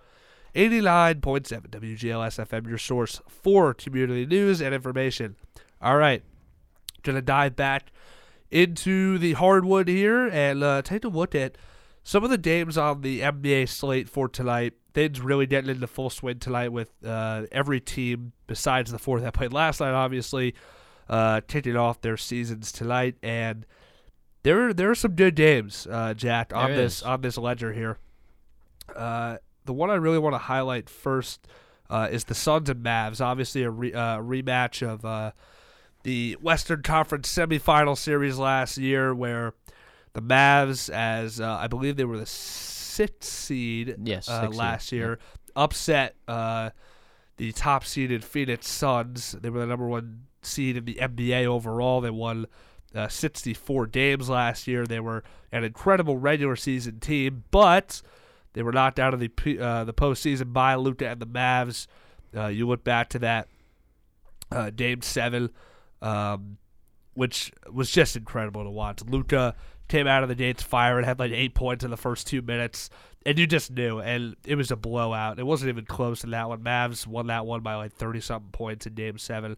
[0.56, 5.36] 89.7 WGLS FM, your source for community news and information.
[5.82, 6.24] All right,
[7.04, 7.92] to dive back
[8.50, 11.58] into the hardwood here and uh, take a look at
[12.04, 14.74] some of the games on the NBA slate for tonight.
[14.94, 19.34] Things really getting into full swing tonight with uh, every team besides the four that
[19.34, 20.54] played last night, obviously,
[21.10, 23.16] uh, kicking off their seasons tonight.
[23.24, 23.66] And
[24.44, 27.04] there, there are some good games, uh, Jack, on There this is.
[27.04, 28.00] on this ledger here.
[28.94, 31.48] Uh, the one I really want to highlight first
[31.90, 33.22] uh, is the Suns and Mavs.
[33.22, 35.32] Obviously, a re- uh, rematch of uh,
[36.04, 39.54] the Western Conference semifinal series last year, where
[40.14, 44.60] the Mavs, as uh, I believe they were the sixth seed Yes, uh, sixth seed,
[44.60, 44.98] last yeah.
[44.98, 45.20] year,
[45.56, 46.72] upset uh,
[47.38, 49.34] the top seeded Phoenix Suns.
[49.34, 52.02] They were the number one seed in the NBA overall.
[52.02, 52.48] They won
[52.94, 54.86] uh, 64 games last year.
[54.86, 58.02] They were an incredible regular season team, but
[58.54, 61.88] they were knocked out of the uh, the postseason by Luka and the Mavs.
[62.36, 63.48] Uh, you look back to that
[64.52, 65.50] uh, game seven,
[66.02, 66.58] um,
[67.14, 69.02] which was just incredible to watch.
[69.04, 69.56] Luka
[69.88, 72.90] came out of the gates firing, had like eight points in the first two minutes,
[73.26, 74.00] and you just knew.
[74.00, 75.40] And it was a blowout.
[75.40, 76.62] It wasn't even close in that one.
[76.62, 79.58] Mavs won that one by like thirty something points in game seven.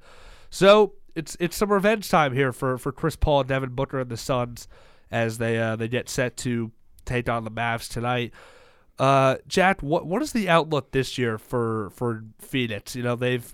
[0.49, 4.17] So it's it's some revenge time here for, for Chris Paul, Devin Booker, and the
[4.17, 4.67] Suns
[5.11, 6.71] as they uh, they get set to
[7.05, 8.33] take on the Mavs tonight.
[8.99, 12.95] Uh, Jack, what what is the outlook this year for for Phoenix?
[12.95, 13.53] You know they've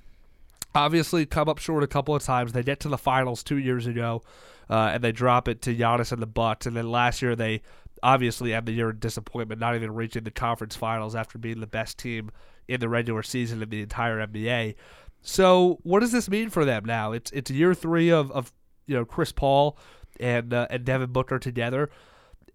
[0.75, 2.53] obviously come up short a couple of times.
[2.53, 4.23] They get to the finals two years ago,
[4.69, 6.65] uh, and they drop it to Giannis and the Bucks.
[6.65, 7.61] And then last year they
[8.01, 11.67] obviously end the year in disappointment, not even reaching the conference finals after being the
[11.67, 12.31] best team
[12.67, 14.75] in the regular season in the entire NBA.
[15.21, 17.11] So what does this mean for them now?
[17.11, 18.53] It's it's year three of, of
[18.85, 19.77] you know Chris Paul
[20.19, 21.89] and uh, and Devin Booker together.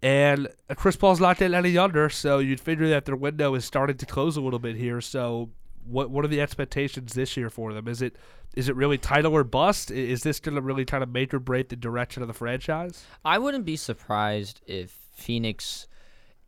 [0.01, 3.97] And Chris Paul's not getting any younger, so you'd figure that their window is starting
[3.97, 5.01] to close a little bit here.
[5.01, 5.49] So,
[5.87, 7.87] what what are the expectations this year for them?
[7.87, 8.15] Is it
[8.55, 9.91] is it really title or bust?
[9.91, 13.05] Is this going to really kind of make or break the direction of the franchise?
[13.23, 15.87] I wouldn't be surprised if Phoenix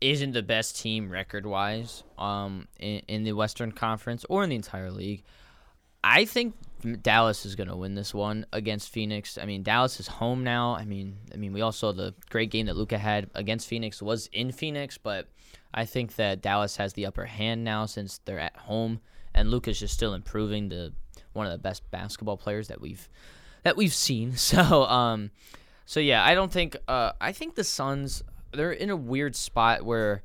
[0.00, 4.56] isn't the best team record wise um, in, in the Western Conference or in the
[4.56, 5.24] entire league.
[6.04, 6.54] I think
[7.02, 9.36] Dallas is going to win this one against Phoenix.
[9.36, 10.74] I mean, Dallas is home now.
[10.76, 14.00] I mean, I mean, we all saw the great game that Luka had against Phoenix
[14.00, 15.26] was in Phoenix, but
[15.74, 19.00] I think that Dallas has the upper hand now since they're at home,
[19.38, 20.92] and Luka's just still improving to
[21.32, 23.08] one of the best basketball players that we've
[23.62, 24.32] that we've seen.
[24.36, 25.30] So, um,
[25.86, 26.76] so yeah, I don't think.
[26.86, 28.22] Uh, I think the Suns
[28.52, 30.22] they're in a weird spot where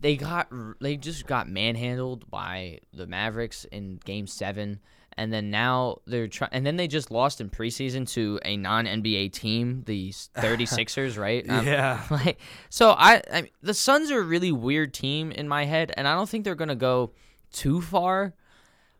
[0.00, 0.48] they got
[0.80, 4.80] they just got manhandled by the Mavericks in Game Seven,
[5.16, 8.84] and then now they're trying, and then they just lost in preseason to a non
[8.84, 11.48] NBA team, the 36ers, right?
[11.48, 12.02] Um, yeah.
[12.10, 15.92] Like so, I, I mean, the Suns are a really weird team in my head,
[15.96, 17.12] and I don't think they're gonna go
[17.52, 18.34] too far.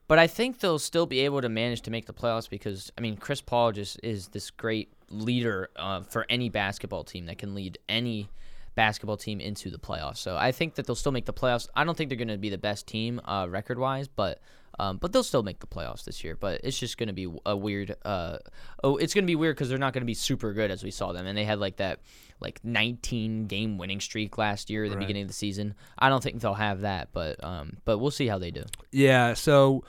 [0.08, 3.00] But I think they'll still be able to manage to make the playoffs because I
[3.00, 7.54] mean Chris Paul just is this great leader uh, for any basketball team that can
[7.54, 8.28] lead any
[8.76, 10.18] basketball team into the playoffs.
[10.18, 11.68] So I think that they'll still make the playoffs.
[11.74, 14.38] I don't think they're going to be the best team uh, record wise, but
[14.78, 16.36] um, but they'll still make the playoffs this year.
[16.36, 17.96] But it's just going to be a weird.
[18.04, 18.38] Uh,
[18.84, 20.82] oh, it's going to be weird because they're not going to be super good as
[20.84, 22.00] we saw them, and they had like that
[22.38, 25.00] like 19 game winning streak last year at the Right.
[25.02, 25.74] beginning of the season.
[25.98, 28.64] I don't think they'll have that, but um, but we'll see how they do.
[28.92, 29.84] Yeah, so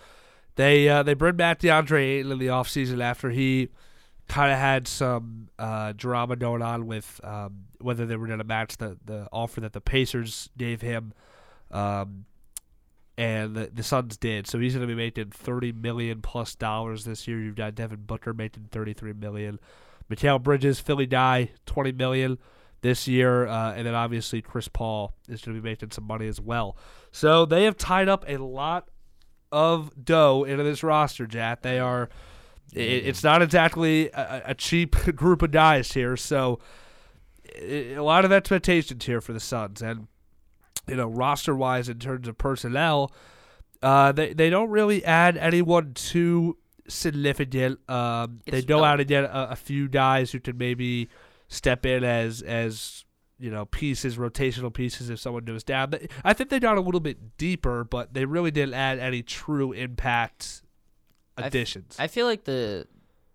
[0.56, 3.69] they uh, they bring back DeAndre Ayton in the offseason after he
[4.30, 8.43] kind of had some uh, drama going on with um, whether they were going to
[8.45, 11.13] match the, the offer that the Pacers gave him,
[11.71, 12.26] um,
[13.17, 14.47] and the, the Suns did.
[14.47, 17.39] So he's going to be making thirty million plus dollars this year.
[17.39, 19.60] You've got Devin Booker making thirty three million,
[20.10, 22.38] Mikal Bridges, Philly Die, twenty million
[22.82, 26.27] this year, uh, and then obviously Chris Paul is going to be making some money
[26.27, 26.77] as well.
[27.12, 28.89] So they have tied up a lot
[29.51, 31.62] of dough into this roster, Jack.
[31.63, 32.10] They are.
[32.73, 36.60] It, it's not exactly a, a cheap group of guys here, so
[37.56, 40.08] a lot of expectations here for the Suns, and
[40.87, 43.11] you know, roster wise in terms of personnel,
[43.81, 47.79] uh, they they don't really add anyone too significant.
[47.89, 48.83] Um, they It's- go no.
[48.85, 51.09] out and get a, a few guys who can maybe
[51.47, 53.03] step in as as
[53.39, 55.89] you know pieces, rotational pieces if someone goes down.
[55.89, 59.21] But I think they got a little bit deeper, but they really didn't add any
[59.21, 60.63] true impact
[61.37, 61.95] additions.
[61.99, 62.87] I feel like the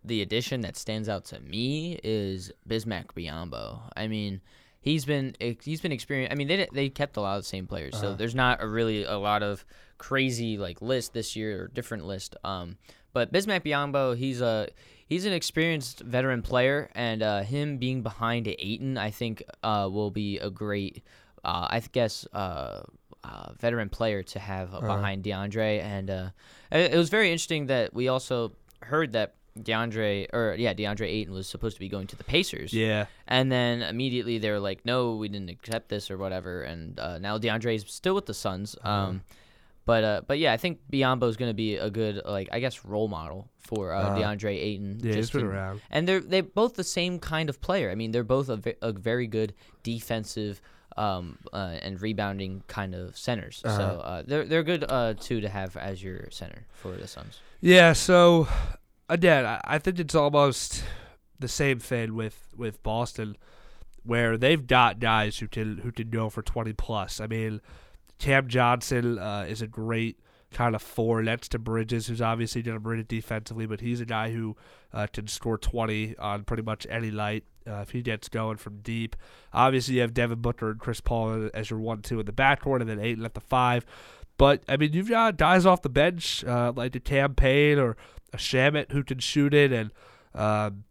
[0.05, 3.83] the addition that stands out to me is Bismack Biyombo.
[3.97, 4.41] I mean,
[4.83, 6.33] he's been he's been experienced.
[6.33, 8.17] I mean, they they kept a lot of the same players, so Uh-huh.
[8.17, 9.65] there's not a really a lot of
[9.99, 12.37] crazy like list this year or different list.
[12.45, 12.77] Um,
[13.15, 14.69] but Bismack Biyombo, he's a
[15.07, 20.11] he's an experienced veteran player, and uh, him being behind Ayton, I think, uh, will
[20.11, 21.03] be a great,
[21.45, 22.81] uh, I guess, uh,
[23.23, 24.97] uh, veteran player to have uh, Uh-huh.
[24.97, 25.81] behind DeAndre.
[25.83, 26.29] And uh,
[26.73, 31.35] it, it was very interesting that we also heard that DeAndre, or yeah, DeAndre Ayton
[31.35, 32.73] was supposed to be going to the Pacers.
[32.73, 36.63] yeah, And then immediately they were like, no, we didn't accept this or whatever.
[36.63, 38.75] And uh, now DeAndre is still with the Suns.
[38.83, 38.91] Uh-huh.
[38.91, 39.23] Um,
[39.85, 42.61] but uh, but yeah, I think Biyombo is going to be a good like I
[42.61, 44.19] guess role model for uh, Uh-huh.
[44.19, 45.01] DeAndre Ayton.
[45.01, 45.81] yeah, he's just been in- around.
[45.91, 47.91] and they're they both the same kind of player.
[47.91, 50.61] I mean, they're both a, a very good defensive
[50.97, 53.57] um, uh, and rebounding kind of centers.
[53.65, 53.83] So Uh-huh.
[54.09, 57.41] uh, they're they're good uh, two to have as your center for the Suns.
[57.61, 58.47] Yeah, so
[59.13, 60.83] again, I, think it's almost
[61.39, 63.37] the same thing with, with Boston,
[64.05, 67.21] where they've got guys who can who can go for twenty plus.
[67.21, 67.61] I mean,
[68.19, 70.19] Cam Johnson uh, is a great
[70.51, 74.01] kind of four next to Bridges, who's obviously going to bring it defensively, but he's
[74.01, 74.57] a guy who
[74.93, 78.79] uh, can score twenty on pretty much any night uh, if he gets going from
[78.79, 79.15] deep.
[79.53, 82.81] Obviously, you have Devin Booker and Chris Paul as your one two in the backcourt,
[82.81, 83.87] and then Ayton at the five.
[84.39, 87.97] But I mean, you've got guys off the bench uh, like a Cam Payne or
[88.33, 89.91] a Shamet who can shoot it, and
[90.35, 90.85] um,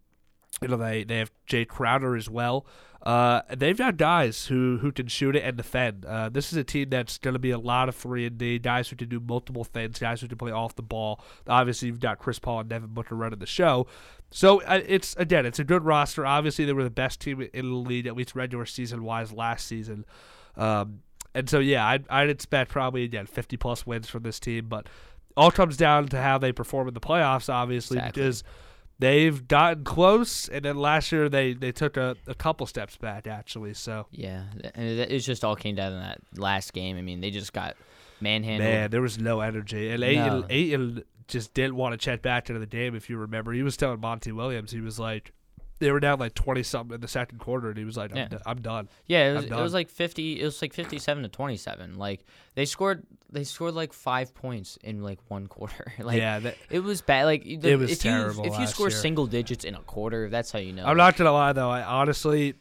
[0.62, 2.66] you know they they have Jae Crowder as well.
[3.04, 6.06] Uh, they've got guys who who can shoot it and defend.
[6.06, 8.60] Uh, this is a team that's going to be a lot of three and D
[8.60, 11.20] guys who can do multiple things, guys who can play off the ball.
[11.48, 13.88] Obviously, you've got Chris Paul and Devin Booker running the show.
[14.30, 16.26] So uh, it's again, it's a good roster.
[16.26, 19.68] Obviously, they were the best team in the league, at least regular season wise, last
[19.68, 20.06] season.
[20.56, 21.02] Um,
[21.34, 24.88] and so, yeah, I'd, I'd expect probably again 50 plus wins from this team, but
[25.42, 28.22] all comes down to how they perform in the playoffs, obviously, Exactly.
[28.22, 28.44] because
[29.00, 33.28] they've gotten close, and then last year they, they took a, a couple steps back,
[33.28, 33.74] actually.
[33.74, 34.44] So, Yeah,
[34.76, 36.98] and it, it just all came down to that last game.
[36.98, 37.76] I mean, they just got
[38.20, 38.70] manhandled.
[38.70, 39.90] man, there was no energy.
[39.90, 40.46] And No.
[40.50, 43.52] Ayton just didn't want to check back into the game, if you remember.
[43.54, 45.34] He was telling Monty Williams, he was like,
[45.82, 48.18] they were down like 20 something in the second quarter, and he was like, I'm,
[48.18, 48.28] Yeah.
[48.30, 48.88] do- I'm done.
[49.08, 50.40] Yeah, it was, it was like fifty.
[50.40, 51.98] It was like fifty-seven to twenty-seven.
[51.98, 52.24] Like
[52.56, 55.92] they scored, they scored like five points in like one quarter.
[56.00, 57.26] like yeah, that, it was bad.
[57.26, 58.98] Like the, It was if terrible You, if you score year.
[58.98, 60.86] single digits in a quarter, that's how you know.
[60.86, 61.70] I'm not gonna lie though.
[61.70, 62.54] I honestly,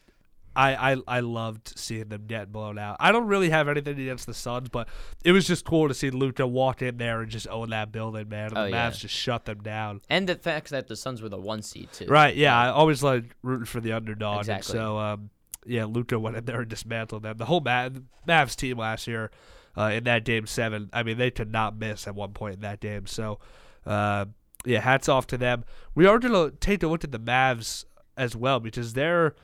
[0.57, 2.97] I, I I loved seeing them get blown out.
[2.99, 4.89] I don't really have anything against the Suns, but
[5.25, 8.29] it was just cool to see Luka walk in there and just own that building,
[8.29, 8.49] man.
[8.49, 8.91] And Oh, the yeah.
[8.91, 10.01] Mavs just shut them down.
[10.11, 12.07] And the fact that the Suns were the one seed too.
[12.07, 12.35] Right?
[12.35, 14.49] Yeah, I always like rooting for the underdog.
[14.49, 14.73] and Exactly.
[14.73, 15.31] so um,
[15.65, 17.37] yeah, Luka went in there and dismantled them.
[17.37, 17.91] The whole Ma-
[18.27, 19.31] Mavs team last year
[19.79, 20.91] uh, in that game seven.
[20.93, 23.07] I mean, they could not miss at one point in that game.
[23.07, 23.39] So
[23.87, 24.25] uh,
[24.65, 25.65] yeah, hats off to them.
[25.95, 27.85] We are gonna take a look at the Mavs
[28.17, 29.35] as well because they're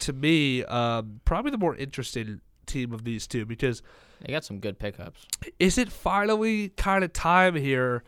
[0.00, 3.82] to me um, probably the more interesting team of these two because
[4.20, 5.26] They got some good pickups.
[5.58, 8.02] is it finally kind of time here,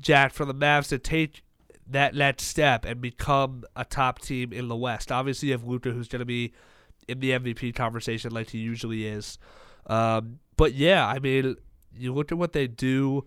[0.00, 1.42] Jack, for the Mavs to take
[1.86, 5.12] that next step and become a top team in the West?
[5.12, 6.52] Obviously, you have Luka, who's going to be
[7.06, 9.38] in the MVP conversation like he usually is.
[9.86, 11.56] Um, but yeah, I mean,
[11.96, 13.24] you look at what they do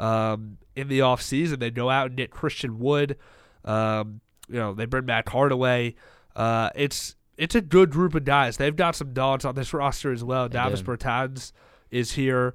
[0.00, 1.58] um, in the offseason.
[1.58, 3.16] They go out and get Christian Wood.
[3.64, 5.94] Um, you know, they bring back Hardaway.
[6.34, 8.56] Uh, it's it's a good group of guys.
[8.56, 10.48] They've got some dogs on this roster as well.
[10.48, 10.82] Davis.
[10.82, 11.52] Bertans
[11.90, 12.54] is here.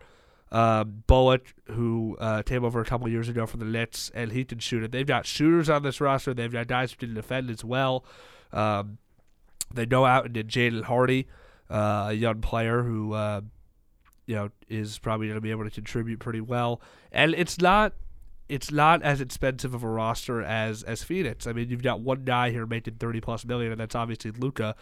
[0.51, 4.45] Um, Bullock, who uh, came over a couple years ago from the Knicks, and he
[4.45, 4.91] can shoot it.
[4.91, 6.31] They've got shooters on this roster.
[6.35, 8.05] They've got guys who can defend as well.
[8.51, 8.99] Um,
[9.73, 11.27] they go out and did Jaden Hardy,
[11.71, 13.41] uh, a young player who uh,
[14.27, 16.81] you know is probably going to be able to contribute pretty well.
[17.11, 17.93] And it's not
[18.53, 21.47] it's not as expensive of a roster as as Phoenix.
[21.47, 24.75] I mean, you've got one guy here making thirty plus million, and that's obviously Luka.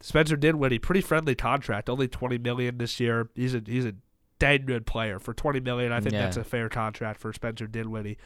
[0.00, 3.30] Spencer Dinwiddie, pretty friendly contract, only twenty million this year.
[3.34, 3.94] He's a he's a
[4.38, 5.92] dang good player for twenty million.
[5.92, 6.22] I think Yeah.
[6.22, 8.18] that's a fair contract for Spencer Dinwiddie.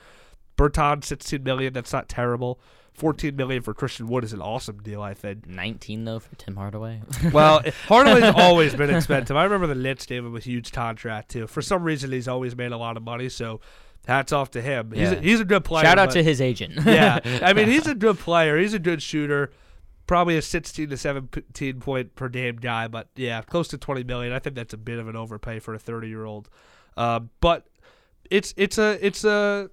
[0.56, 1.72] Berton, sixteen million.
[1.72, 2.58] That's not terrible.
[2.94, 5.00] Fourteen million for Christian Wood is an awesome deal.
[5.00, 5.46] I think.
[5.46, 7.00] 19 though for Tim Hardaway.
[7.32, 9.36] Well, Hardaway's always been expensive.
[9.36, 11.46] I remember the Knicks gave him a huge contract too.
[11.46, 13.28] For some reason, he's always made a lot of money.
[13.28, 13.60] So,
[14.06, 14.92] hats off to him.
[14.92, 15.84] He's a, he's a good player.
[15.84, 16.74] Shout out but- to his agent.
[16.86, 18.58] yeah, I mean he's a good player.
[18.58, 19.50] He's a good shooter.
[20.06, 24.32] Probably a 16 to 17 point per game guy, but yeah, close to 20 million.
[24.32, 26.48] I think that's a bit of an overpay for a 30 year old.
[26.96, 27.68] Um, but
[28.30, 29.68] it's it's a it's a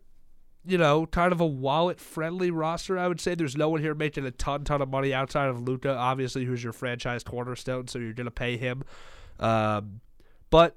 [0.65, 2.99] you know kind of a wallet friendly roster.
[2.99, 5.61] I would say there's no one here making a ton ton of money outside of
[5.61, 7.87] Luka, obviously, who's your franchise cornerstone.
[7.87, 8.83] So you're gonna pay him.
[9.39, 10.01] Um,
[10.49, 10.75] but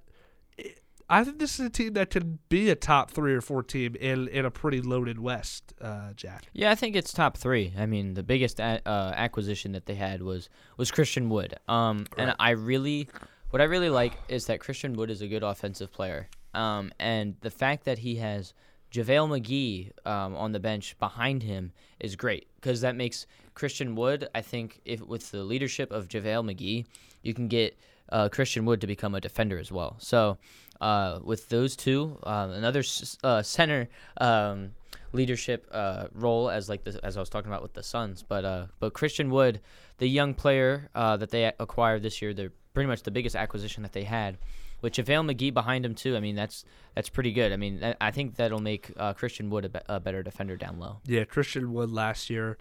[1.10, 3.96] I think this is a team that could be a top three or four team
[3.96, 6.44] in in a pretty loaded West, uh, Jack.
[6.52, 7.72] Yeah, I think it's top three.
[7.78, 11.54] I mean, the biggest a- uh, acquisition that they had was was Christian Wood.
[11.66, 13.08] Um, and I really,
[13.50, 16.28] what I really like is that Christian Wood is a good offensive player.
[16.52, 18.52] Um, and the fact that he has
[18.92, 24.28] JaVale McGee um, on the bench behind him is great because that makes Christian Wood.
[24.34, 26.84] I think if with the leadership of JaVale McGee,
[27.22, 27.78] you can get
[28.10, 29.96] uh, Christian Wood to become a defender as well.
[30.00, 30.36] So.
[30.80, 32.84] Uh, with those two, um, another
[33.24, 33.88] uh, center
[34.20, 34.70] um,
[35.12, 38.22] leadership uh, role as like the, as I was talking about with the Suns.
[38.22, 39.60] But uh, but Christian Wood,
[39.98, 43.82] the young player uh, that they acquired this year, they're pretty much the biggest acquisition
[43.82, 44.38] that they had.
[44.80, 46.64] With JaVale McGee behind him too, I mean that's
[46.94, 47.52] that's pretty good.
[47.52, 51.00] I mean I think that'll make Christian Wood a, be- a better defender down low.
[51.04, 52.56] Yeah, Christian Wood last year,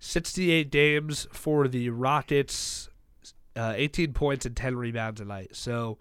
[0.00, 2.90] 68 games for the Rockets,
[3.56, 5.56] 18 points and 10 rebounds a night.
[5.56, 5.96] So,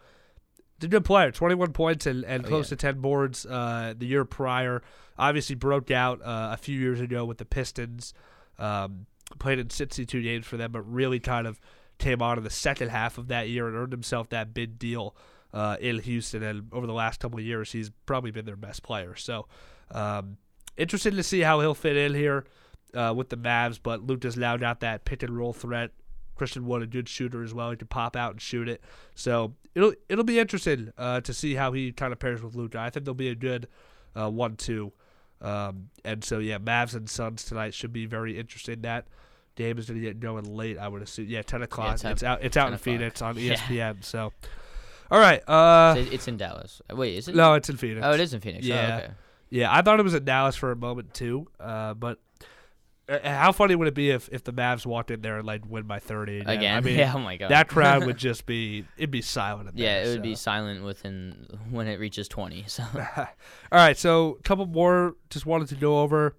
[0.84, 1.32] a good player.
[1.32, 2.78] 21 points and, and Oh, close yeah.
[2.78, 4.82] to 10 boards uh, the year prior.
[5.17, 8.13] Obviously, broke out uh, a few years ago with the Pistons.
[8.58, 9.06] Um,
[9.39, 11.60] played in 62 games for them, but really kind of
[12.00, 15.15] came on in the second half of that year and earned himself that big deal
[15.54, 16.43] uh, in Houston.
[16.43, 19.15] And over the last couple of years, he's probably been their best player.
[19.15, 19.48] So,
[19.91, 20.38] um,
[20.78, 22.46] interested to see how he'll fit in here
[22.96, 23.80] uh, with the Mavs.
[23.82, 25.91] But Luka's now got that pick and roll threat.
[26.36, 27.72] Christian Wood, a good shooter as well.
[27.72, 28.82] He can pop out and shoot it.
[29.15, 32.80] So it'll it'll be interesting uh, to see how he kind of pairs with Luka.
[32.80, 33.67] I think they'll be a good
[34.15, 34.91] uh, one-two.
[35.41, 38.82] Um, and so yeah, Mavs and Suns tonight should be very interesting.
[38.82, 39.06] That
[39.56, 40.78] game is going to get going late.
[40.78, 41.26] I would assume.
[41.28, 41.98] Yeah, ten o'clock.
[41.98, 42.39] 10 it's out.
[42.43, 43.56] It's out 10 in Phoenix on E Yeah.
[43.58, 44.04] ESPN.
[44.04, 44.32] So,
[45.12, 45.41] all right.
[45.48, 46.82] Uh, So it's in Dallas.
[46.91, 47.36] Uh, Wait, is it?
[47.36, 48.02] no, it's in Phoenix.
[48.06, 48.65] Oh, it is in Phoenix.
[48.65, 48.98] Oh, Yeah.
[49.04, 49.13] okay.
[49.50, 51.48] Yeah, I thought it was in Dallas for a moment too.
[51.60, 52.19] Uh, but
[53.09, 55.83] how funny would it be if, if the Mavs walked in there and like win
[55.83, 56.57] by thirty again?
[56.57, 56.77] Again?
[56.77, 57.49] I mean, Yeah, oh my God.
[57.49, 59.69] that crowd would just be it'd be silent.
[59.69, 62.63] In Yeah, there, it would be silent within when it reaches twenty.
[62.67, 62.83] So
[63.17, 63.27] All
[63.71, 65.15] right, so a couple more.
[65.29, 66.35] Just wanted to go over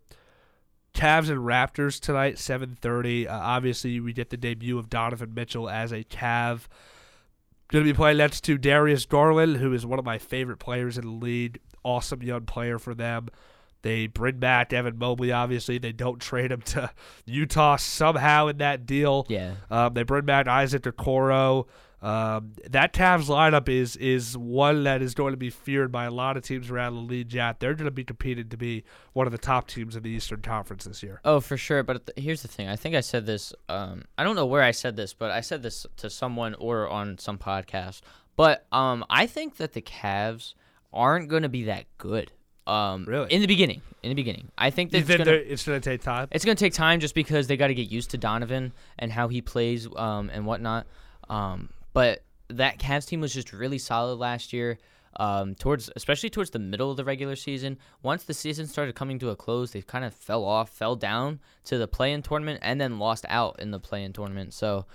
[0.94, 3.28] Cavs and Raptors tonight, seven thirty.
[3.28, 6.66] Uh, obviously, we get the debut of Donovan Mitchell as a Cav.
[7.68, 10.96] Going to be playing next to Darius Garland, who is one of my favorite players
[10.96, 11.58] in the league.
[11.82, 13.28] Awesome young player for them.
[13.85, 15.30] They bring back Evan Mobley.
[15.30, 16.91] Obviously, they don't trade him to
[17.26, 19.26] Utah somehow in that deal.
[19.28, 21.66] yeah, Um, they bring back Isaac Okoro.
[22.01, 26.11] Um, that Cavs lineup is is one that is going to be feared by a
[26.11, 27.32] lot of teams around the league.
[27.32, 30.11] Yeah, they're going to be competing to be one of the top teams in the
[30.11, 31.20] Eastern Conference this year.
[31.24, 31.82] Oh, for sure.
[31.82, 32.68] But th- here's the thing.
[32.68, 33.55] I think I said this.
[33.70, 36.89] Um, I don't know where I said this, but I said this to someone or
[36.91, 38.01] on some podcast.
[38.37, 40.55] But um, I think that the Cavs
[40.93, 42.32] aren't going to be that good.
[42.66, 43.32] Um, Really?
[43.32, 43.82] In the beginning.
[44.02, 46.28] In the beginning, I think that it's gonna, it's going to take time?
[46.30, 49.10] it's going to take time just because they got to get used to Donovan and
[49.10, 50.86] how he plays um, and whatnot.
[51.30, 54.78] Um, but that Cavs team was just really solid last year.
[55.16, 57.78] Um, towards especially towards the middle of the regular season.
[58.02, 61.38] Once the season started coming to a close, they kind of fell off, fell down
[61.66, 64.52] to the play-in tournament, and then lost out in the play-in tournament.
[64.54, 64.86] So.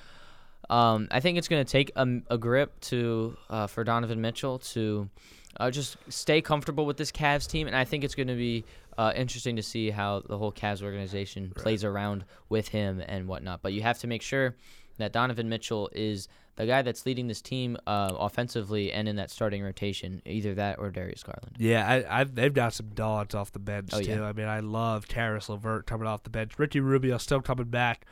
[0.70, 4.60] Um, I think it's going to take a, a grip to uh, for Donovan Mitchell
[4.60, 5.10] to
[5.58, 8.66] uh, just stay comfortable with this Cavs team, and I think it's going to be
[8.98, 13.62] uh, interesting to see how the whole Cavs organization plays around with him and whatnot.
[13.62, 14.56] But you have to make sure
[14.98, 16.28] that Donovan Mitchell is
[16.58, 20.78] the guy that's leading this team uh, offensively and in that starting rotation, either that
[20.78, 21.56] or Darius Garland.
[21.58, 24.10] Yeah, I, I, they've got some dogs off the bench Oh, too.
[24.12, 24.24] yeah.
[24.24, 26.60] I mean, I love Caris LeVert coming off the bench.
[26.60, 28.06] Ricky Rubio still coming back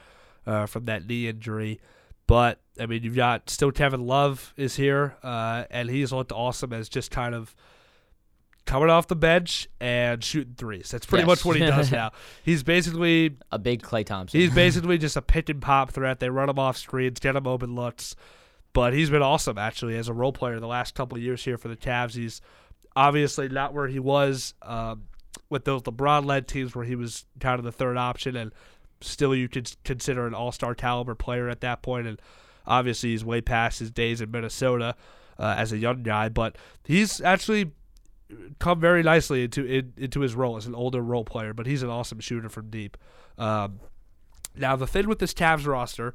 [0.45, 1.81] uh, from that knee injury,
[2.27, 6.73] but I mean, you've got still Kevin Love is here, uh, and he's looked awesome
[6.73, 7.55] as just kind of
[8.65, 10.91] coming off the bench and shooting threes.
[10.91, 11.27] That's pretty Yes.
[11.27, 12.11] much what he does now.
[12.43, 14.39] He's basically A big Klay Thompson.
[14.39, 16.19] He's basically just a pick and pop threat.
[16.19, 18.15] They run him off screens, get him open looks.
[18.73, 21.57] But he's been awesome actually as a role player the last couple of years here
[21.57, 22.13] for the Cavs.
[22.15, 22.41] He's
[22.95, 25.03] obviously not where he was um,
[25.49, 28.51] with those LeBron-led teams where he was kind of the third option, and
[29.01, 32.07] still you could consider an All-Star caliber player at that point.
[32.07, 32.21] And
[32.65, 34.95] obviously he's way past his days in Minnesota
[35.39, 37.71] uh, as a young guy, but he's actually
[38.59, 41.53] come very nicely into in, into his role as an older role player.
[41.53, 42.97] But he's an awesome shooter from deep.
[43.37, 43.79] Um,
[44.55, 46.13] now the thing with this Cavs roster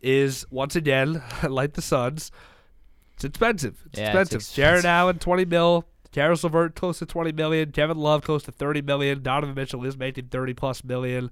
[0.00, 2.30] is once again, like the Suns,
[3.14, 3.82] it's expensive.
[3.86, 4.36] It's Yeah, it's expensive.
[4.40, 4.56] expensive.
[4.56, 5.84] Jarrett Allen, twenty mil.
[6.12, 7.72] Caris LeVert close to twenty million.
[7.72, 9.22] Kevin Love close to thirty million.
[9.22, 11.30] Donovan Mitchell is making thirty plus million.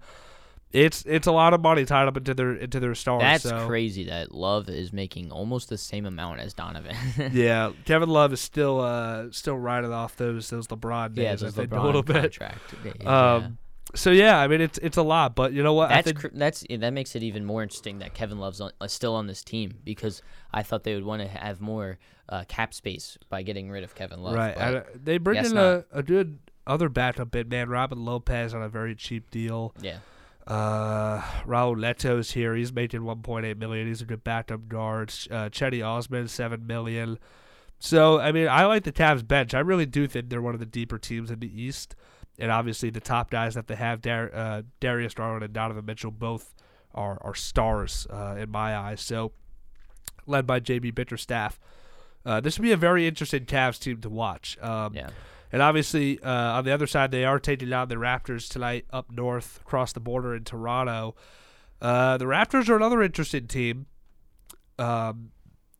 [0.74, 3.22] It's it's a lot of money tied up into their into their stars.
[3.22, 3.66] That's so.
[3.66, 6.96] crazy that Love is making almost the same amount as Donovan.
[7.32, 11.22] Yeah, Kevin Love is still uh still riding off those those LeBron days.
[11.22, 12.36] yeah, those LeBron a little bit.
[12.40, 13.34] Yeah.
[13.34, 13.58] Um,
[13.94, 15.90] so yeah, I mean it's it's a lot, but you know what?
[15.90, 18.72] I That's think cr- that's that makes it even more interesting that Kevin Love's on,
[18.80, 20.22] uh, still on this team because
[20.52, 21.98] I thought they would want to have more
[22.28, 24.34] uh, cap space by getting rid of Kevin Love.
[24.34, 25.62] right, uh, they bring in not.
[25.62, 29.72] a, a good other backup big man, Robin Lopez, on a very cheap deal.
[29.80, 29.98] yeah,
[30.46, 32.54] Uh, Raul Neto's here.
[32.54, 33.86] He's making 1.8 million.
[33.86, 35.08] He's a good backup guard.
[35.30, 37.18] Uh, Cedi Osman, seven million.
[37.78, 39.54] So I mean, I like the Cavs bench.
[39.54, 41.94] I really do think they're one of the deeper teams in the East,
[42.38, 46.10] and obviously the top guys that they have, Dar- uh, Darius Garland and Donovan Mitchell,
[46.10, 46.54] both
[46.94, 49.00] are are stars uh, in my eyes.
[49.00, 49.32] So,
[50.26, 51.58] led by JB Bickerstaff,
[52.24, 54.56] uh, this would be a very interesting Cavs team to watch.
[54.62, 55.10] Um, yeah.
[55.54, 59.12] And obviously, uh, on the other side, they are taking down the Raptors tonight up
[59.12, 61.14] north across the border in Toronto.
[61.80, 63.86] Uh, the Raptors are another interesting team.
[64.80, 65.30] Um,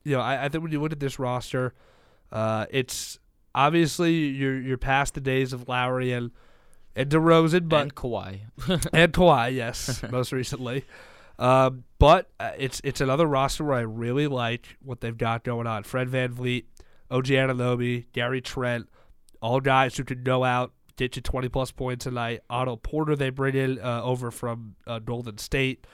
[0.05, 1.75] you know, I, I think when you look at this roster,
[2.31, 3.19] uh, it's
[3.53, 6.31] obviously you're you're past the days of Lowry and
[6.95, 8.43] and DeRozan, but and Kawhi.
[8.93, 10.85] and Kawhi, yes, most recently.
[11.37, 15.67] Um, but uh, it's it's another roster where I really like what they've got going
[15.67, 15.83] on.
[15.83, 16.67] Fred VanVleet,
[17.11, 18.89] OG Anunoby, Gary Trent,
[19.45, 22.41] all guys who can go out, get you 20 plus points a night.
[22.49, 25.87] Otto Porter they bring in uh, over from uh, Golden State.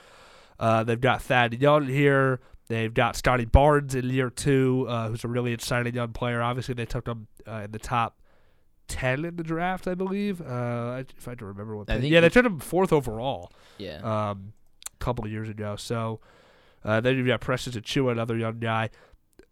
[0.57, 2.39] Uh, they've got Thad Young here.
[2.69, 6.41] They've got Scottie Barnes in year two, uh, who's a really exciting young player.
[6.41, 8.21] Obviously, they took him uh, in the top
[8.87, 10.39] 10 in the draft, I believe.
[10.39, 13.97] Uh, if I can remember what they Yeah, they took him fourth overall yeah.
[13.97, 14.53] um,
[14.93, 15.75] a couple of years ago.
[15.75, 16.21] So
[16.85, 18.91] uh, then you've got Precious Achiuwa, another young guy.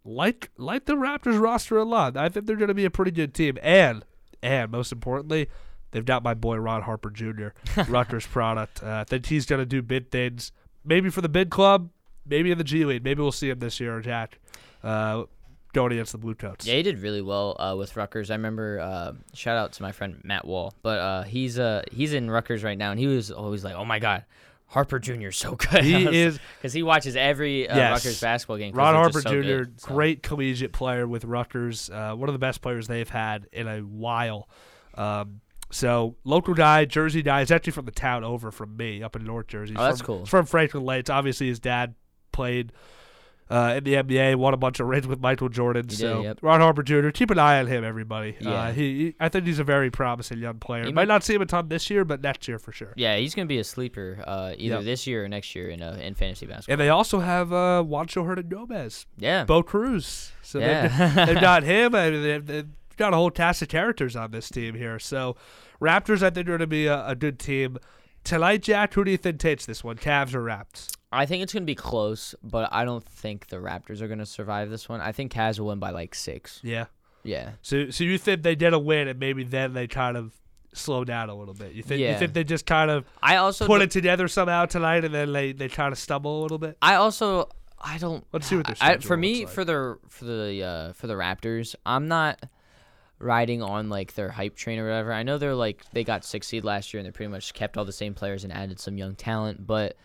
[0.05, 2.17] Like like the Raptors roster a lot.
[2.17, 3.57] I think they're going to be a pretty good team.
[3.61, 4.05] And
[4.41, 5.49] and most importantly,
[5.91, 7.49] they've got my boy Ron Harper Jr.
[7.87, 8.81] Rutgers product.
[8.81, 10.51] Uh, I think he's going to do big things.
[10.85, 11.89] Maybe for the big club.
[12.25, 13.03] Maybe in the G League.
[13.03, 14.39] Maybe we'll see him this year, Jack.
[14.83, 15.23] Uh,
[15.73, 16.65] going against the Blue Coats.
[16.65, 18.31] Yeah, he did really well uh, with Rutgers.
[18.31, 18.79] I remember.
[18.79, 22.63] Uh, shout out to my friend Matt Wall, but uh, he's uh, he's in Rutgers
[22.63, 24.25] right now, and he was always like, "Oh my God,
[24.69, 25.27] Harper Jr.
[25.27, 27.91] is so good." He is- because he watches every uh, Yes.
[28.05, 28.73] Rutgers basketball game.
[28.73, 29.87] Ron Harper so Jr., good, so.
[29.87, 33.79] great collegiate player with Rutgers, uh, one of the best players they've had in a
[33.79, 34.47] while.
[34.95, 35.41] Um,
[35.71, 39.23] so local guy, Jersey guy, is actually from the town over from me up in
[39.23, 39.75] North Jersey.
[39.77, 40.25] Oh, that's from, cool.
[40.25, 41.09] From Franklin Lakes.
[41.09, 41.93] Obviously, his dad
[42.31, 42.71] played
[43.49, 45.83] uh, in the NBA, won a bunch of rings with Michael Jordan.
[45.85, 46.39] He did, so yep.
[46.41, 47.09] Ron Harper Jr.
[47.09, 48.35] Keep an eye on him, everybody.
[48.45, 50.83] Uh, he, he, I think he's a very promising young player.
[50.85, 52.93] He might might- not see him a ton this year, but next year for sure.
[52.95, 54.83] Yeah, he's gonna be a sleeper uh, either Yep.
[54.83, 56.73] this year or next year in uh, in fantasy basketball.
[56.73, 60.31] And they also have uh, Juancho Hernangomez, yeah, Bo Cruz.
[60.43, 60.87] So Yeah.
[60.87, 61.95] they've, they've got him.
[61.95, 64.99] I mean, they've, they've got a whole cast of characters on this team here.
[64.99, 65.35] So
[65.81, 67.77] Raptors, I think, are going to be a, a good team.
[68.25, 69.95] Tonight, Jack, who do you think takes this one?
[69.97, 70.89] Cavs or Raps?
[71.11, 74.69] I think it's gonna be close, but I don't think the Raptors are gonna survive
[74.69, 75.01] this one.
[75.01, 76.59] I think Cavs will win by like six.
[76.63, 76.85] Yeah.
[77.21, 80.31] Yeah, So, so you think they get a win, and maybe then they kind of
[80.73, 81.73] slow down a little bit?
[81.73, 81.99] You think?
[81.99, 85.33] You think they just kind of I also put it together somehow tonight, and then
[85.33, 86.77] they they kind of stumble a little bit?
[86.81, 87.49] I also
[87.81, 88.25] I don't.
[88.31, 89.53] Let's see what their I, for me like.
[89.53, 91.75] for the for the uh, for the Raptors.
[91.85, 92.43] I'm not
[93.19, 95.11] riding on like their hype train or whatever.
[95.11, 97.77] I know they're like they got six seed last year and they pretty much kept
[97.77, 99.97] all the same players and added some young talent, but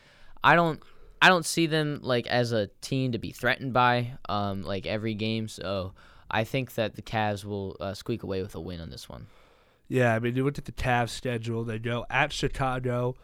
[0.42, 0.82] I don't.
[1.24, 5.14] I don't see them like as a team to be threatened by um, like every
[5.14, 5.48] game.
[5.48, 5.94] So
[6.30, 9.28] I think that the Cavs will uh, squeak away with a win on this one.
[9.88, 11.64] Yeah, I mean, you look at the Cavs schedule.
[11.64, 13.16] They go at Chicago,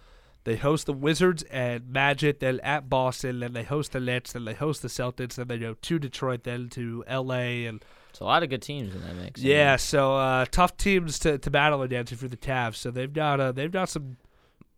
[0.45, 4.47] they host the Wizards and Magic, then at Boston, then they host the Nets, then
[4.47, 7.67] they host the Celtics, then they go to Detroit, then to L.A.
[7.67, 9.43] and It's a lot of good teams in that mix.
[9.43, 12.77] Yeah, so uh, tough teams to, to battle against for the Cavs.
[12.77, 14.17] So they've got uh, they've got some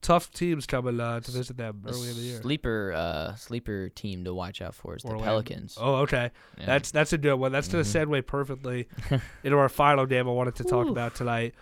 [0.03, 2.42] tough teams coming uh, to visit them a early in the year.
[2.42, 5.78] sleeper uh, sleeper team to watch out for is the Pelicans.
[5.80, 6.30] Oh, okay.
[6.59, 6.66] Yeah.
[6.66, 7.53] That's that's a good one.
[7.53, 8.88] That's going to segue perfectly
[9.44, 11.55] into our final game I wanted to talk about tonight.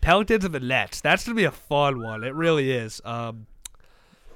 [0.00, 1.00] Pelicans and the Nets.
[1.00, 2.22] That's going to be a fun one.
[2.24, 3.02] It really is.
[3.04, 3.46] Um,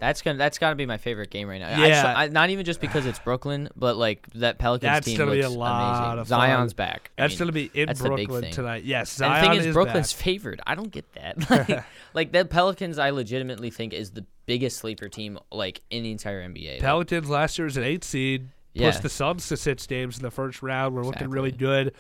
[0.03, 1.69] That's gonna that's gotta be my favorite game right now.
[1.69, 1.95] Yeah.
[1.95, 5.31] Actually, I, not even just because it's Brooklyn, but like that Pelicans That's team gonna
[5.31, 6.19] be a lot amazing.
[6.23, 6.41] of fun.
[6.41, 7.13] Zion's back.
[7.17, 8.83] I that's mean, to be in that's the big Brooklyn tonight.
[8.83, 10.23] Yes, And Zion the thing is, is Brooklyn's back.
[10.25, 10.61] favored.
[10.67, 11.49] I don't get that.
[11.69, 11.85] Like,
[12.15, 16.43] like the Pelicans, I legitimately think is the biggest sleeper team like in the entire
[16.43, 16.73] NBA.
[16.73, 18.49] Like, Pelicans last year was an eight seed.
[18.75, 18.89] Yeah.
[18.91, 20.97] Pushed the Suns to six games in the first round.
[20.97, 21.95] We're looking really good.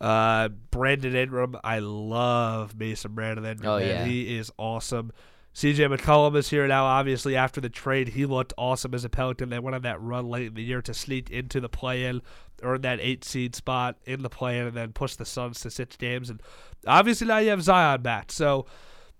[0.00, 3.68] Uh, Brandon Ingram, I love Mason Brandon Ingram.
[3.68, 4.04] Oh, yeah.
[4.04, 5.12] he is awesome.
[5.54, 6.84] CJ McCollum is here now.
[6.84, 9.50] Obviously, after the trade, he looked awesome as a Pelican.
[9.50, 12.22] They went on that run late in the year to sneak into the play-in,
[12.62, 15.96] earn that eight seed spot in the play-in, and then push the Suns to six
[15.96, 16.30] games.
[16.30, 16.40] And
[16.86, 18.30] obviously, now you have Zion back.
[18.30, 18.66] So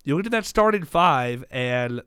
[0.05, 2.03] you look at that starting five, and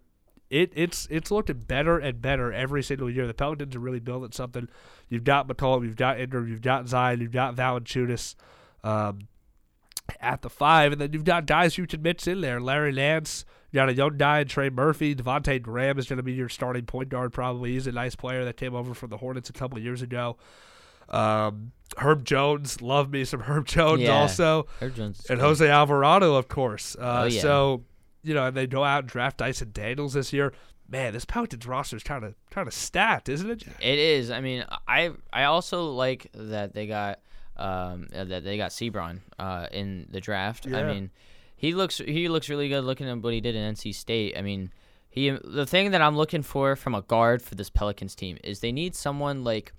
[0.49, 3.27] it it's it's looking better and better every single year.
[3.27, 4.69] The Pelicans are really building something.
[5.09, 8.35] You've got McCollum, you've got Ingram, you've got Zion, you've got Valanciunas
[8.83, 9.27] um,
[10.19, 12.61] at the five, and then you've got guys you can mix in there.
[12.61, 15.15] Larry Nance, you got a young guy in Trey Murphy.
[15.15, 17.71] Devontae Graham is going to be your starting point guard probably.
[17.73, 20.37] He's a nice player that came over from the Hornets a couple of years ago.
[21.09, 24.11] Um, Herb Jones, love me some Herb Jones Yeah.
[24.11, 24.67] also.
[24.79, 25.39] Herb Jones And.
[25.39, 26.95] Jose Alvarado, of course.
[26.95, 27.41] Uh, Oh, yeah.
[27.41, 27.83] So,
[28.23, 30.53] you know, and they go out and draft Dyson Daniels this year.
[30.89, 33.55] Man, this Pelicans roster is kind of kind of stacked, isn't it?
[33.59, 33.75] Jack?
[33.83, 34.29] It is.
[34.31, 37.19] I mean, I I also like that they got
[37.57, 40.67] um that they got Seabron uh in the draft.
[40.67, 40.93] I Yeah.
[40.93, 41.11] mean,
[41.63, 44.37] he looks he looks really good looking at what he did in NC State.
[44.37, 44.69] I mean,
[45.09, 48.59] he the thing that I'm looking for from a guard for this Pelicans team is
[48.59, 49.71] they need someone like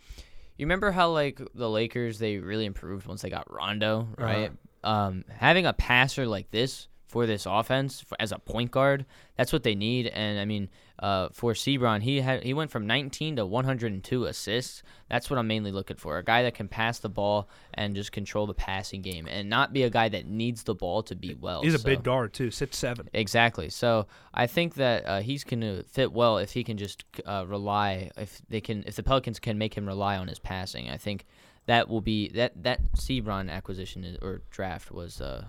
[0.56, 4.50] you remember how like the Lakers they really improved once they got Rondo, right?
[4.82, 9.06] Um having a passer like this for this offense for, as a point guard,
[9.36, 10.08] that's what they need.
[10.08, 14.82] And I mean, uh, for Seabron, he had he went from 19 to 102 assists.
[15.08, 16.18] That's what I'm mainly looking for.
[16.18, 19.72] A guy that can pass the ball and just control the passing game, and not
[19.72, 21.62] be a guy that needs the ball to be well.
[21.62, 23.08] He's a So- big guard too, six seven.
[23.12, 23.68] Exactly.
[23.70, 27.44] So I think that uh, he's going to fit well if he can just uh,
[27.46, 28.10] rely.
[28.16, 31.26] If they can, if the Pelicans can make him rely on his passing, I think
[31.66, 35.44] that will be that that Seabron acquisition is, or draft was uh,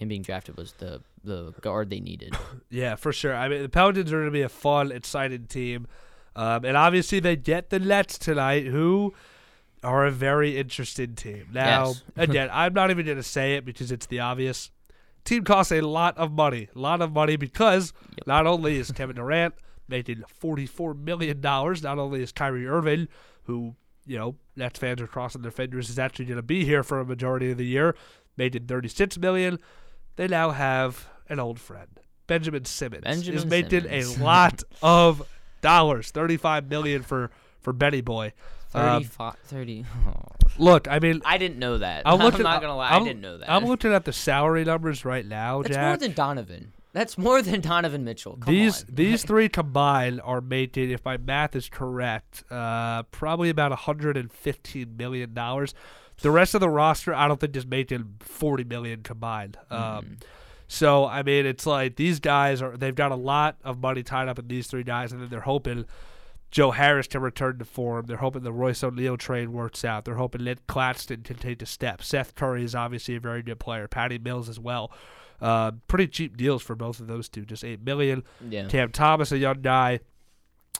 [0.00, 2.34] him being drafted was the the guard they needed.
[2.70, 3.34] Yeah, for sure.
[3.34, 5.86] I mean, the Pelicans are going to be a fun, exciting team,
[6.36, 9.12] um, and obviously they get the Nets tonight, who
[9.82, 11.48] are a very interesting team.
[11.52, 12.02] Now, Yes.
[12.16, 14.70] again, I'm not even going to say it because it's the obvious.
[15.24, 17.92] Team costs a lot of money, a lot of money because
[18.26, 19.54] not only is Kevin Durant
[19.88, 23.08] making 44 million dollars, not only is Kyrie Irving,
[23.44, 23.74] who
[24.06, 27.00] you know Nets fans are crossing their fingers is actually going to be here for
[27.00, 27.94] a majority of the year,
[28.36, 29.58] making 36 million.
[30.20, 31.88] They now have an old friend,
[32.26, 34.18] Benjamin Simmons, is making Simmons.
[34.18, 35.26] a lot of
[35.62, 37.30] dollars, 35 million for
[37.62, 38.34] for Benny Boy.
[38.74, 39.86] Um, 35, 30.
[40.58, 42.02] look, I mean, I didn't know that.
[42.04, 43.50] I'm I'm, not gonna lie, I'm- I didn't know that.
[43.50, 45.86] I'm looking at the salary numbers right now, That's Jack.
[45.86, 46.72] more than Donovan.
[46.92, 48.36] That's more than Donovan Mitchell.
[48.36, 48.90] Come these on.
[48.92, 55.32] these three combined are making, if my math is correct, uh, probably about 115 million
[55.32, 55.72] dollars.
[56.22, 59.56] The rest of the roster, I don't think is making 40 million combined.
[59.70, 60.18] Um,
[60.68, 64.28] so I mean, it's like these guys are they've got a lot of money tied
[64.28, 65.84] up in these three guys, and then they're hoping
[66.50, 68.06] Joe Harris can return to form.
[68.06, 70.04] They're hoping the Royce O'Neale trade works out.
[70.04, 72.02] They're hoping Nick Claxton can take a step.
[72.02, 73.88] Seth Curry is obviously a very good player.
[73.88, 74.92] Patty Mills as well.
[75.40, 78.22] Uh, pretty cheap deals for both of those two, just eight million.
[78.48, 78.68] Yeah.
[78.68, 80.00] Cam Thomas, a young guy.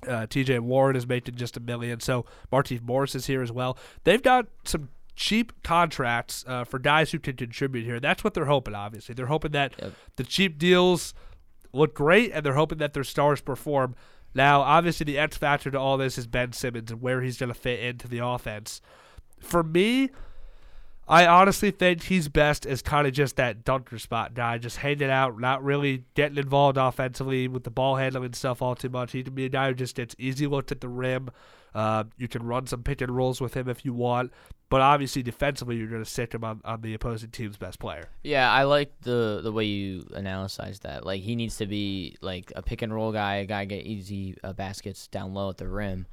[0.07, 0.61] Uh, T.J.
[0.61, 2.01] Warren is making just a million.
[2.01, 3.77] So Martine Morris is here as well.
[4.05, 4.89] They've got some
[5.21, 8.01] cheap contracts uh, for guys who can contribute here.
[8.01, 8.75] That's what they're hoping.
[8.75, 9.93] Obviously, they're hoping that Yep.
[10.17, 11.13] the cheap deals
[11.75, 13.95] look great, and they're hoping that their stars perform.
[14.35, 17.53] Now, obviously, the X factor to all this is Ben Simmons and where he's going
[17.53, 18.81] to fit into the offense.
[19.41, 20.09] For me,
[21.07, 25.11] I honestly think he's best as kind of just that dunker spot guy, just hanging
[25.11, 29.13] out, not really getting involved offensively with the ball handling stuff all too much.
[29.13, 31.29] He can be a guy who just gets easy looks at the rim.
[31.75, 34.33] Uh, you can run some pick and rolls with him if you want,
[34.71, 38.09] but obviously defensively, you're going to sit him on, on the opposing team's best player.
[38.23, 41.05] Yeah, I like the the way you analyze that.
[41.05, 44.37] Like he needs to be like a pick and roll guy, a guy get easy
[44.43, 46.07] uh, baskets down low at the rim.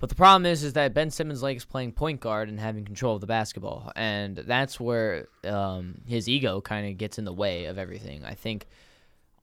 [0.00, 3.14] But the problem is, is that Ben Simmons likes playing point guard and having control
[3.14, 7.66] of the basketball, and that's where um, his ego kind of gets in the way
[7.66, 8.24] of everything.
[8.24, 8.66] I think,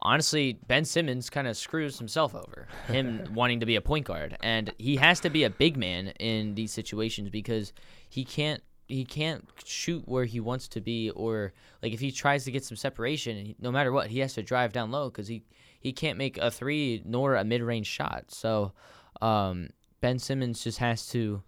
[0.02, 4.38] honestly, Ben Simmons kind of screws himself over, him wanting to be a point guard,
[4.42, 7.74] and he has to be a big man in these situations because
[8.10, 12.44] he can't he can't shoot where he wants to be, or like if he tries
[12.46, 15.28] to get some separation, he- no matter what, he has to drive down low because
[15.28, 15.44] he
[15.80, 18.26] he can't make a three nor a mid range shot.
[18.32, 18.74] So
[19.22, 19.70] um,
[20.02, 21.44] Ben Simmons just has to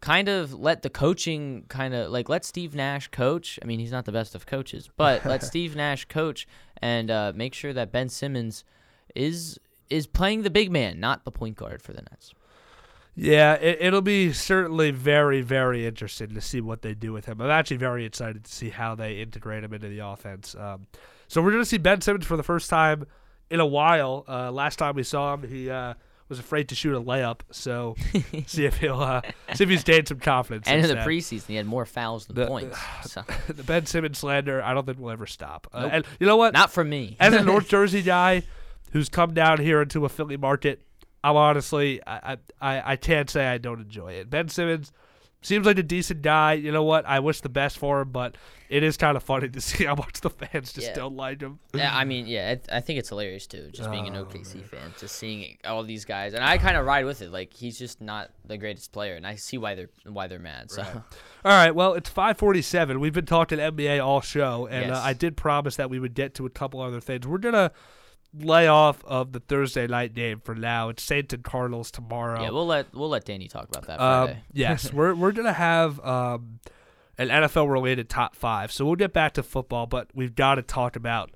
[0.00, 3.58] kind of let the coaching kind of like let Steve Nash coach.
[3.62, 6.46] I mean, he's not the best of coaches, but let Steve Nash coach
[6.80, 8.64] and uh, make sure that Ben Simmons
[9.14, 9.58] is
[9.90, 12.34] is playing the big man, not the point guard for the Nets.
[13.20, 17.40] Yeah, it, it'll be certainly very, very interesting to see what they do with him.
[17.40, 20.54] I'm actually very excited to see how they integrate him into the offense.
[20.54, 20.86] Um,
[21.26, 23.06] so we're going to see Ben Simmons for the first time
[23.50, 24.24] in a while.
[24.28, 25.94] Uh, last time we saw him, he uh,
[26.28, 27.40] was afraid to shoot a layup.
[27.50, 27.96] So
[28.46, 29.22] see if he'll uh,
[29.54, 30.66] see if he's gained some confidence.
[30.66, 32.78] And in the preseason, he had more fouls than The- points.
[33.04, 33.22] So.
[33.48, 35.66] the Ben Simmons slander, I don't think will ever stop.
[35.72, 35.90] Uh, Nope.
[35.94, 36.52] and you know what?
[36.54, 37.16] Not from me.
[37.20, 38.42] As a North Jersey guy
[38.92, 40.82] who's come down here into a Philly market,
[41.24, 44.30] I'm honestly, I, I I can't say I don't enjoy it.
[44.30, 44.92] Ben Simmons
[45.40, 46.54] seems like a decent guy.
[46.54, 47.06] You know what?
[47.06, 48.36] I wish the best for him, but
[48.68, 50.94] it is kind of funny to see how much the fans just Yeah.
[50.94, 51.58] don't like him.
[51.74, 53.70] Yeah, I mean, yeah, I, I think it's hilarious too.
[53.72, 56.84] Just being an Oh, OKC fan, just seeing all these guys, and I kind of
[56.84, 57.30] ride with it.
[57.30, 60.70] Like he's just not the greatest player, and I see why they're why they're mad.
[60.70, 61.02] So All
[61.44, 62.98] right, well, it's 547.
[63.00, 66.34] We've been talking NBA all show, and uh, I did promise that we would get
[66.34, 67.26] to a couple other things.
[67.26, 67.70] We're going to
[68.34, 70.88] lay off of the Thursday night game for now.
[70.88, 72.42] It's Saints and Cardinals tomorrow.
[72.42, 76.00] yeah, we'll let we'll let Danny talk about that Um, yes, we're we're gonna have
[76.04, 76.60] um,
[77.16, 78.72] an NFL related top five.
[78.72, 81.30] So we'll get back to football, but we've got to talk about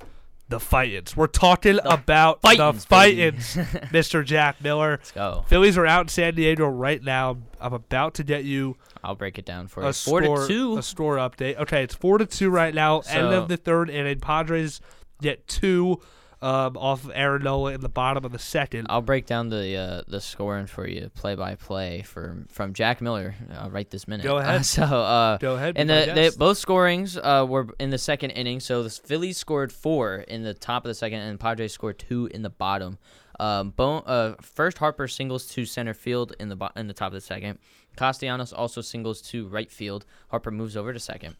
[0.48, 1.16] the fightins.
[1.16, 3.32] We're talking about the fightins, baby.
[3.32, 4.24] fightins, Mr.
[4.24, 4.92] Jack Miller.
[4.92, 5.44] Let's go.
[5.48, 7.38] Phillies are out in San Diego right now.
[7.60, 9.92] I'm about to get you I'll break it down for a you.
[9.92, 10.78] Four score, to two.
[10.78, 11.56] a score update.
[11.56, 13.00] Okay, it's four to two right now.
[13.00, 14.20] End of the third inning.
[14.20, 14.80] Padres
[15.20, 16.00] get two
[16.42, 18.88] um, off of Aaron Nola in the bottom of the second.
[18.90, 23.00] I'll break down the uh, the scoring for you, play by play from from Jack
[23.00, 24.24] Miller uh, right this minute.
[24.24, 24.56] Go ahead.
[24.56, 28.32] Uh, so uh, Go ahead, And the, the both scorings uh, were in the second
[28.32, 28.60] inning.
[28.60, 32.26] So the Phillies scored four in the top of the second, and Padres scored two
[32.26, 32.98] in the bottom.
[33.40, 37.08] Um, Bohm, uh, first Harper singles to center field in the bo- in the top
[37.08, 37.58] of the second.
[37.96, 40.06] Castellanos also singles to right field.
[40.28, 41.36] Harper moves over to second.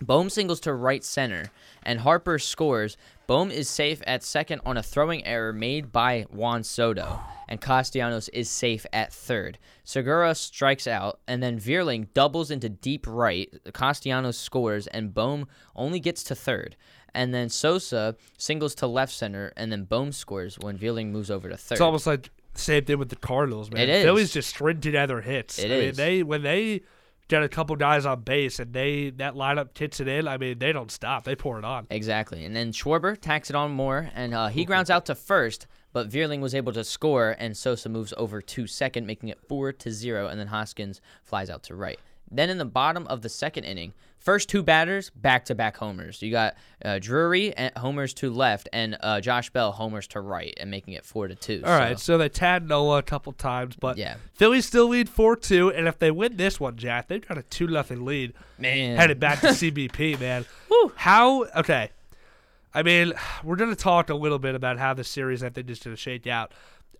[0.00, 1.50] Bohm singles to right center,
[1.82, 2.96] and Harper scores.
[3.26, 8.28] Bohm is safe at second on a throwing error made by Juan Soto, and Castellanos
[8.30, 9.58] is safe at third.
[9.84, 13.52] Segura strikes out, and then Vierling doubles into deep right.
[13.72, 16.76] Castellanos scores, and Bohm only gets to third.
[17.14, 21.48] And then Sosa singles to left center, and then Bohm scores when Vierling moves over
[21.48, 21.74] to third.
[21.74, 23.82] It's almost like the same thing with the Cardinals, man.
[23.82, 24.04] It is.
[24.04, 25.58] Phillies just string together hits.
[25.58, 26.82] It I mean, they when they
[27.28, 30.26] get a couple guys on base and they that lineup hits it in.
[30.26, 31.24] I mean, they don't stop.
[31.24, 31.86] They pour it on.
[31.90, 32.44] Exactly.
[32.44, 36.08] And then Schwarber tacks it on more, and uh, he grounds out to first, but
[36.08, 39.90] Vierling was able to score, and Sosa moves over to second, making it 4 to
[39.90, 41.98] 0, and then Hoskins flies out to right.
[42.30, 46.20] Then in the bottom of the second inning, first two batters, back to back homers.
[46.22, 46.54] You got
[46.84, 50.94] uh, Drury and homers to left, and uh, Josh Bell homers to right, and making
[50.94, 51.62] it 4 to 2.
[51.64, 54.16] All right, so they tagged Nola a couple times, but Yeah.
[54.34, 57.42] Phillies still lead four two, and if they win this one, Jack, they've got a
[57.42, 58.96] two nothing lead Man.
[58.96, 60.44] headed back to CBP, man.
[60.96, 61.90] How okay?
[62.74, 63.12] I mean,
[63.42, 66.26] we're gonna talk a little bit about how the series I think is gonna shake
[66.26, 66.52] out.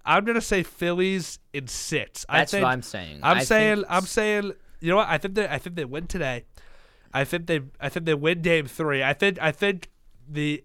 [0.04, 2.24] I'm gonna say Phillies in six.
[2.28, 3.20] I That's think, what I'm saying.
[3.22, 5.08] I'm I saying I'm saying you know what?
[5.08, 6.44] I think they I think they win today.
[7.12, 9.02] I think they I think they win game three.
[9.02, 9.90] I think I think
[10.28, 10.64] the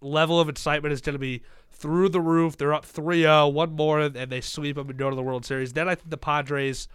[0.00, 2.56] level of excitement is gonna be through the roof.
[2.56, 5.74] They're up 3-0, one more, and they sweep them and go to the World Series.
[5.74, 6.88] Then I think the Padres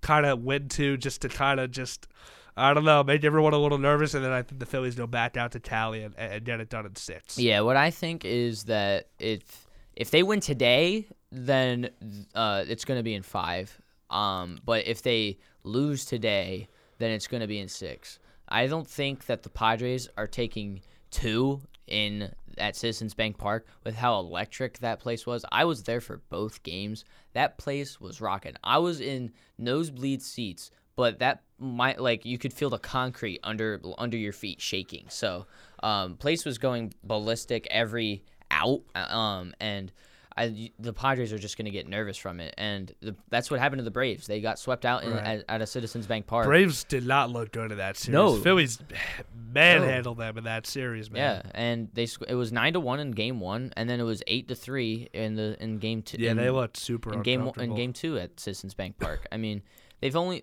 [0.00, 2.08] kind of win two just to kind of just
[2.56, 5.06] I don't know, make everyone a little nervous, and then I think the Phillies go
[5.06, 7.38] back out to Cali and, and get it done in six.
[7.38, 9.66] Yeah, what I think is that if
[9.96, 11.90] if they win today, then
[12.34, 13.80] uh, it's going to be in five.
[14.10, 16.68] Um, but if they lose today,
[16.98, 18.18] then it's going to be in six.
[18.48, 23.94] I don't think that the Padres are taking two in at Citizens Bank Park with
[23.94, 25.44] how electric that place was.
[25.50, 27.04] I was there for both games.
[27.32, 28.54] That place was rocking.
[28.62, 33.80] I was in nosebleed seats, but that might like you could feel the concrete under
[33.98, 35.06] under your feet shaking.
[35.08, 35.46] So,
[35.82, 38.82] um, place was going ballistic every out.
[38.94, 39.92] Um, and
[40.36, 43.60] I, the Padres are just going to get nervous from it, and the, that's what
[43.60, 44.26] happened to the Braves.
[44.26, 45.24] They got swept out in, Right.
[45.24, 46.46] at, at a Citizens Bank Park.
[46.46, 48.14] Braves did not look good in that series.
[48.14, 48.36] No.
[48.36, 48.78] Phillies
[49.52, 51.42] manhandled them in that series, man.
[51.44, 54.22] Yeah, and they it was nine to one in game one, and then it was
[54.26, 56.16] eight to three in the in game two.
[56.20, 59.26] Yeah, in, they looked super in game in game two at Citizens Bank Park.
[59.32, 59.62] I mean,
[60.00, 60.42] they've only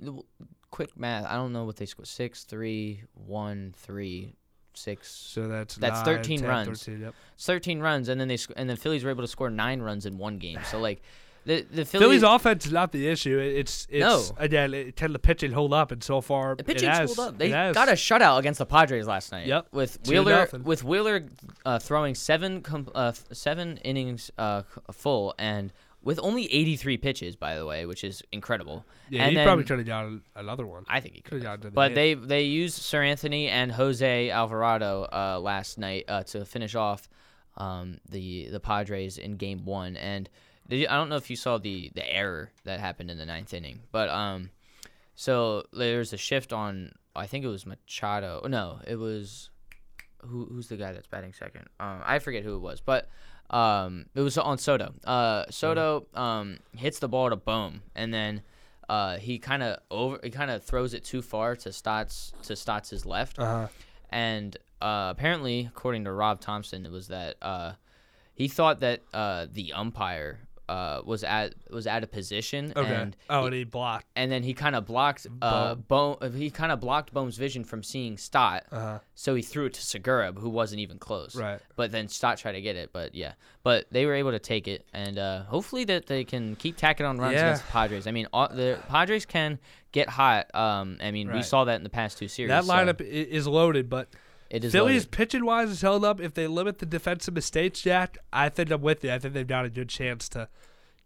[0.72, 1.26] quick math.
[1.26, 2.08] I don't know what they scored.
[2.08, 4.36] Six, three, one, three,
[4.80, 5.10] six.
[5.12, 6.84] So that's that's nine, thirteen 10, runs.
[6.86, 7.14] 13, yep.
[7.36, 9.82] It's thirteen runs, and then they sc- and the Phillies were able to score nine
[9.82, 10.60] runs in one game.
[10.70, 11.02] So like,
[11.46, 13.40] the the Phillies Phillies, offense is not the issue.
[13.40, 14.24] It- It's it's No.
[14.38, 17.38] again it, can the pitching hold up and so far The pitching has, up.
[17.38, 19.48] They got a shutout against the Padres last night.
[19.48, 19.68] Yep.
[19.72, 21.26] With Wheeler with Wheeler
[21.66, 25.72] uh, throwing seven com- uh, seven innings uh, full and
[26.02, 28.86] with only 83 pitches, by the way, which is incredible.
[29.10, 30.86] Yeah, and he then, probably could have gotten another one.
[30.88, 35.40] I think he could have the But they they used Seranthony and Jose Alvarado uh,
[35.40, 37.10] last night uh, to finish off
[37.58, 39.98] um, the the Padres in Game One.
[39.98, 40.30] And
[40.72, 43.82] I don't know if you saw the the error that happened in the ninth inning,
[43.92, 44.52] but um,
[45.16, 46.94] so there's a shift on.
[47.16, 48.46] I think it was Machado.
[48.48, 49.50] No, it was
[50.22, 51.66] who who's the guy that's batting second?
[51.80, 53.10] Um, I forget who it was, but
[53.50, 54.94] um, it was on Soto.
[55.04, 58.42] Uh, Soto um, hits the ball to Bohm, and then
[58.88, 62.56] uh, he kind of over he kind of throws it too far to Stotts to
[62.56, 63.68] Stotts' left, Uh-huh.
[64.10, 67.74] and uh, apparently, according to Rob Thomson, it was that uh,
[68.34, 70.40] he thought that uh, the umpire.
[70.70, 72.94] Uh, was at was at a position Okay.
[72.94, 74.06] and oh, he- and he blocked.
[74.16, 76.18] and then he kind of blocked uh Bohm.
[76.36, 78.66] He kind of blocked Bohm's vision from seeing Stott.
[78.72, 79.00] Uh-huh.
[79.16, 81.36] So he threw it to Segura, who wasn't even close.
[81.36, 81.60] Right.
[81.76, 83.34] But then Stott tried to get it, but yeah.
[83.64, 87.06] But they were able to take it, and uh, hopefully that they can keep tacking
[87.06, 87.48] on runs Yeah.
[87.48, 88.06] against the Padres.
[88.08, 89.60] I mean, all, the Padres can
[89.92, 90.54] get hot.
[90.56, 92.50] Um, I mean, we saw that in the past two series.
[92.50, 94.08] That lineup i is loaded, but
[94.50, 95.12] it is Phillies loaded.
[95.12, 96.20] pitching wise is held up.
[96.20, 99.12] If they limit the defensive mistakes, Jack, I think I'm with you.
[99.12, 100.48] I think they've got a good chance to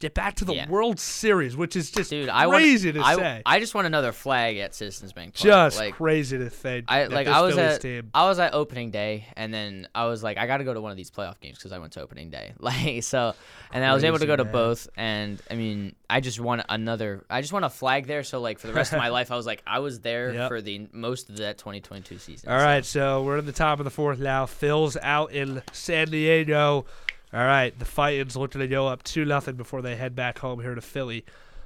[0.04, 0.70] get back to the Yeah.
[0.70, 2.60] World Series, which is just Dude, I want.
[2.60, 3.42] crazy to I, say.
[3.46, 5.44] I just want another flag at Citizens Bank Park.
[5.44, 6.86] just like, crazy to think.
[6.90, 8.12] I like I was Phillies at team.
[8.14, 10.82] I was at opening day, and then I was like, I got to go to
[10.82, 12.52] one of these playoff games because I went to opening day.
[12.60, 13.34] Like so,
[13.72, 14.54] and I was able to Crazy, go to man.
[14.54, 14.88] both.
[14.98, 17.24] And I mean, I just want another.
[17.30, 18.24] I just want a flag there.
[18.24, 20.48] So like for the rest of my life, I was like, I was there Yep.
[20.50, 22.50] for the most of that 2022 season.
[22.52, 22.66] All so.
[22.66, 24.46] right, so we're at the top of the fourth now.
[24.46, 26.86] Phil's out in San Diego.
[27.34, 27.86] All right, the
[28.36, 31.26] looking to go up two nothing before they head back home here to Philly.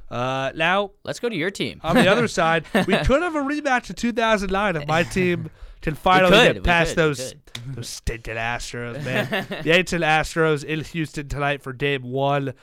[0.09, 1.81] Uh, now Let's go to your team.
[1.83, 5.49] on the other side, we could have a rematch of 2009 if my team
[5.81, 7.33] can finally could, get past could, those
[7.67, 9.45] those stinking Astros, man.
[9.63, 12.53] the ancient Astros in Houston tonight for game one.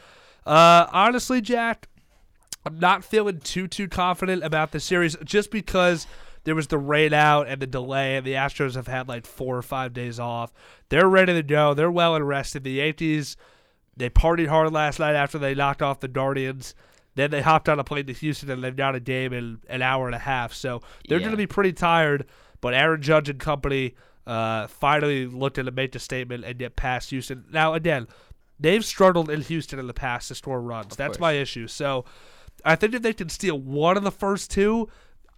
[0.47, 1.89] Uh, honestly, Jack,
[2.65, 6.07] I'm not feeling too too confident about the series just because
[6.45, 9.57] there was the rain out and the delay, and the Astros have had like four
[9.57, 10.53] or five days off.
[10.89, 11.75] They're ready to go.
[11.75, 12.65] They're well and rested.
[12.65, 13.37] The Yankees,
[13.97, 16.75] they partied hard last night after they knocked off the Guardians.
[17.17, 19.83] Then they hopped on a plane to Houston and they've got a game in an
[19.83, 20.53] hour and a half.
[20.53, 21.25] So they're Yeah.
[21.27, 22.27] going to be pretty tired.
[22.61, 23.95] But Aaron Judge and company
[24.27, 27.45] uh, finally looked at to make the statement and get past Houston.
[27.53, 28.09] Now, again,
[28.59, 30.97] they've struggled in Houston in the past to score runs.
[30.97, 31.21] That's course.
[31.21, 31.69] my issue.
[31.69, 32.05] So
[32.65, 34.89] I think if they can steal one of the first two,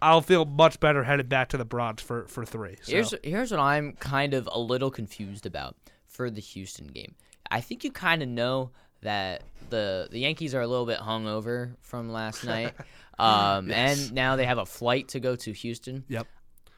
[0.01, 2.77] I'll feel much better headed back to the Bronx for, for three.
[2.83, 2.91] So.
[2.91, 5.75] Here's here's what I'm kind of a little confused about
[6.05, 7.15] for the Houston game.
[7.49, 8.71] I think you kind of know
[9.01, 12.73] that the the Yankees are a little bit hungover from last night,
[13.17, 16.03] um, and now they have a flight to go to Houston.
[16.07, 16.27] Yep.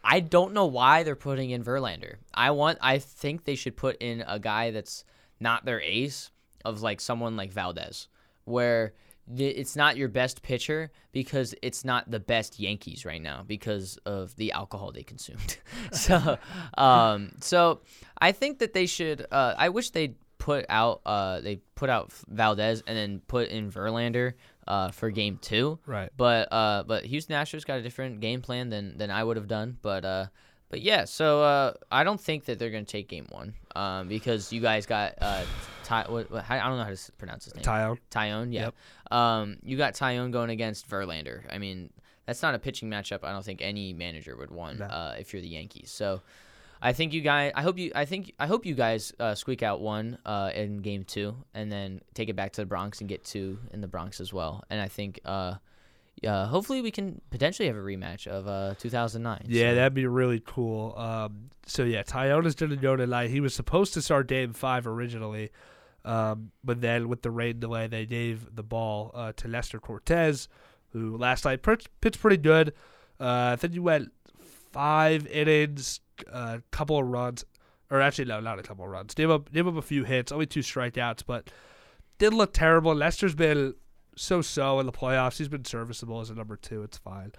[0.03, 2.15] I don't know why they're putting in Verlander.
[2.33, 2.77] I want.
[2.81, 5.03] I think they should put in a guy that's
[5.39, 6.31] not their ace
[6.63, 8.07] of like someone like Valdez,
[8.45, 8.93] where
[9.37, 14.35] it's not your best pitcher because it's not the best Yankees right now because of
[14.35, 15.57] the alcohol they consumed.
[15.91, 16.37] so,
[16.77, 17.81] um, so
[18.19, 19.25] I think that they should.
[19.31, 21.01] Uh, I wish they put out.
[21.05, 24.33] Uh, they put out Valdez and then put in Verlander.
[24.67, 26.11] Uh, for game two, Right.
[26.15, 29.47] But uh, but Houston Astros got a different game plan than than I would have
[29.47, 29.79] done.
[29.81, 30.27] But uh,
[30.69, 34.53] But yeah, so uh, I don't think that they're gonna take game one um, because
[34.53, 35.43] you guys got uh,
[35.89, 37.63] Ty, what, what, I don't know how to pronounce his name.
[37.63, 37.97] Taillon.
[38.11, 38.69] Taillon, yeah.
[39.11, 41.41] Um, you got Taillon going against Verlander.
[41.51, 41.89] I mean,
[42.25, 43.23] that's not a pitching matchup.
[43.23, 45.89] I don't think any manager would want uh, if you're the Yankees.
[45.91, 46.21] So.
[46.81, 47.51] I think you guys.
[47.55, 47.91] I hope you.
[47.93, 48.33] I think.
[48.39, 52.29] I hope you guys uh, squeak out one uh, in game two, and then take
[52.29, 54.63] it back to the Bronx and get two in the Bronx as well.
[54.69, 55.55] And I think, uh,
[56.25, 59.47] uh, hopefully, we can potentially have a rematch of uh, 2009.
[59.49, 60.97] Yeah, So- that'd be really cool.
[60.97, 63.29] Um, so yeah, Taillon's didn't go tonight.
[63.29, 65.51] He was supposed to start game five originally,
[66.09, 70.47] um, but then with the rain delay, they gave the ball uh, to Nestor Cortes,
[70.91, 71.87] who last night pitched,
[72.19, 72.69] pretty good.
[73.19, 74.11] Uh, I think he went
[74.71, 75.99] five innings,
[76.33, 77.45] a couple of runs,
[77.91, 79.13] or actually no, not a couple of runs.
[79.13, 81.51] Gave up, gave up a few hits, only two strikeouts, but
[82.17, 82.95] didn't look terrible.
[82.95, 83.75] Nestor's been
[84.15, 85.37] so-so in the playoffs.
[85.37, 86.81] He's been serviceable as a number two.
[86.81, 87.33] It's fine.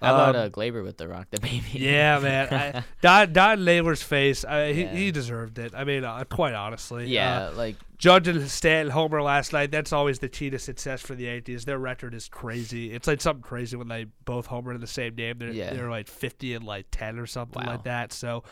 [0.00, 1.64] How about Um, uh, Gleyber with the Rock the Baby?
[1.72, 2.48] yeah, man.
[2.52, 4.94] I, Don Don Naylor's face, I, he, Yeah.
[4.94, 5.74] he deserved it.
[5.74, 7.06] I mean, uh, quite honestly.
[7.08, 9.72] yeah, Uh, like Judge and Stanton homer last night.
[9.72, 11.64] That's always the key to success for the Yankees.
[11.64, 12.92] Their record is crazy.
[12.92, 15.38] It's like something crazy when they both homer in the same game.
[15.38, 15.74] They're, Yeah.
[15.74, 17.72] they're like 50 and like 10 or something Wow.
[17.72, 18.12] like that.
[18.12, 18.44] So,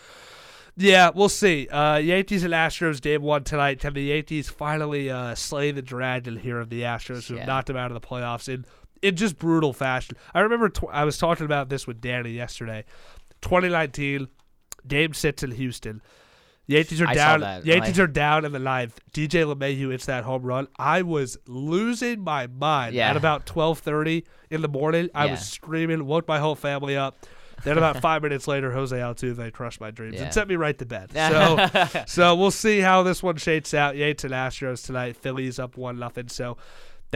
[0.77, 1.69] yeah, we'll see.
[1.69, 3.79] Uh, Yankees and Astros game one tonight.
[3.79, 7.47] Can the Yankees finally uh, slay the dragon here of the Astros who Yeah.
[7.47, 8.65] knocked them out of the playoffs in,
[9.07, 10.17] in just brutal fashion?
[10.35, 12.85] I remember tw- I was talking about this with Danny yesterday.
[13.43, 14.29] 2019,
[14.87, 16.03] game sits in Houston.
[16.69, 17.63] Yankees are I down.
[17.65, 18.99] Yankees I- are down in the ninth.
[19.13, 20.67] DJ LeMahieu hits that home run.
[20.79, 23.11] I was losing my mind Yeah.
[23.11, 25.09] at about twelve thirty in the morning.
[25.15, 25.31] I Yeah.
[25.33, 27.25] was screaming, woke my whole family up.
[27.63, 30.25] Then about five minutes later, Jose Altuve crushed my dreams Yeah.
[30.25, 31.11] and sent me right to bed.
[31.15, 33.97] So, so we'll see how this one shakes out.
[33.97, 35.17] Yates and Astros tonight.
[35.17, 36.27] Phillies up one nothing.
[36.29, 36.57] So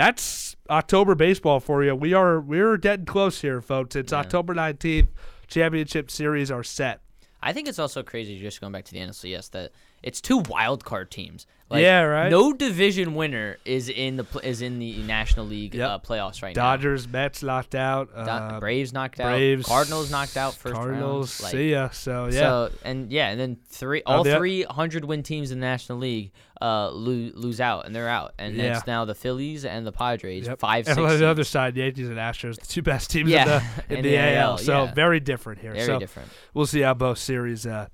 [0.00, 1.94] that's October baseball for you.
[1.94, 3.94] We are we're getting close here, folks.
[3.94, 5.10] It's October nineteenth.
[5.46, 7.00] Championship series are set.
[7.42, 9.72] I think it's also crazy just going back to the NLCS that
[10.02, 11.46] it's two wild card teams.
[11.68, 12.30] Like, Yeah, right?
[12.32, 15.88] No division winner is in the is in the National League Yep.
[15.88, 16.62] uh, playoffs right now.
[16.72, 18.08] Dodgers, Mets knocked out.
[18.12, 19.68] Do- uh, Braves knocked Braves, out.
[19.68, 21.44] Cardinals knocked out first Cardinals, round.
[21.44, 21.90] Like, see ya.
[21.90, 25.66] So yeah, So and yeah, and then three all three hundred win teams in the
[25.66, 28.76] National League uh lose, lose out and they're out, and Yeah.
[28.76, 30.58] it's now the Phillies and the Padres Yep.
[30.58, 30.98] five And six.
[31.12, 33.62] on the other side, the Yankees and Astros, the two best teams Yeah, in the
[33.90, 34.50] in, in the, the AL.
[34.50, 34.92] AL, So yeah.
[34.92, 35.72] very different here.
[35.72, 36.30] Very so different.
[36.52, 37.86] we'll see how both series uh,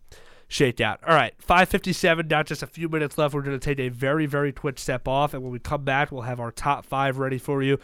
[0.48, 1.00] shake out.
[1.06, 2.28] All right, five fifty seven.
[2.28, 3.34] Not just a few minutes left.
[3.34, 6.12] We're going to take a very very quick step off, and when we come back,
[6.12, 7.78] we'll have our top five ready for you.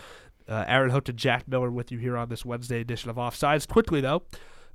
[0.48, 3.66] Uh, Aaron Hook and Jack Miller with you here on this Wednesday edition of Offsides.
[3.68, 4.22] Quickly though.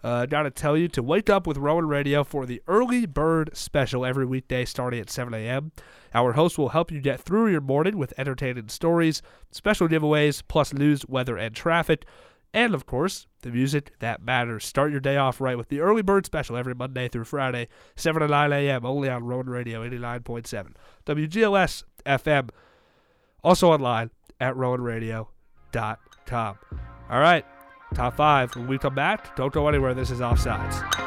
[0.03, 4.05] Uh, gotta tell you to wake up with Rowan Radio for the early bird special
[4.05, 5.71] every weekday starting at 7 a.m.
[6.13, 9.21] Our host will help you get through your morning with entertaining stories,
[9.51, 12.05] special giveaways, plus news, weather, and traffic.
[12.57, 14.65] And of course, the music that matters.
[14.65, 18.19] Start your day off right with the early bird special every Monday through Friday, 7
[18.19, 18.83] to 9 a.m.
[18.83, 20.69] only on Rowan Radio 89.7.
[21.05, 22.49] WGLS FM.
[23.43, 24.09] Also online
[24.41, 26.55] at rowanradio.com.
[27.11, 27.45] All right,
[27.93, 28.55] top five.
[28.55, 29.93] When we come back, don't go anywhere.
[29.93, 31.06] This is Offsides.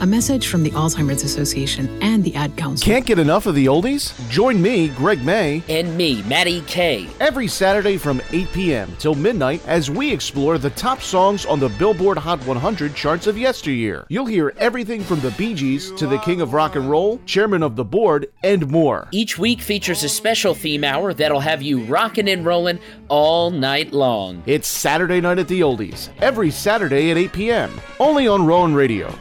[0.00, 2.86] A message from the Alzheimer's Association and the Ad Council.
[2.86, 4.14] Can't get enough of the oldies?
[4.30, 8.94] Join me, Greg May, and me, Maddie K, every Saturday from 8 p.m.
[9.00, 13.36] till midnight as we explore the top songs on the Billboard Hot 100 charts of
[13.36, 14.06] yesteryear.
[14.08, 17.64] You'll hear everything from the Bee Gees to the King of Rock and Roll, Chairman
[17.64, 19.08] of the Board, and more.
[19.10, 22.78] Each week features a special theme hour that'll have you rocking and rolling
[23.08, 24.44] all night long.
[24.46, 27.80] It's Saturday Night at the Oldies, every Saturday at 8 p.m.
[27.98, 29.12] Only on Rowan Radio,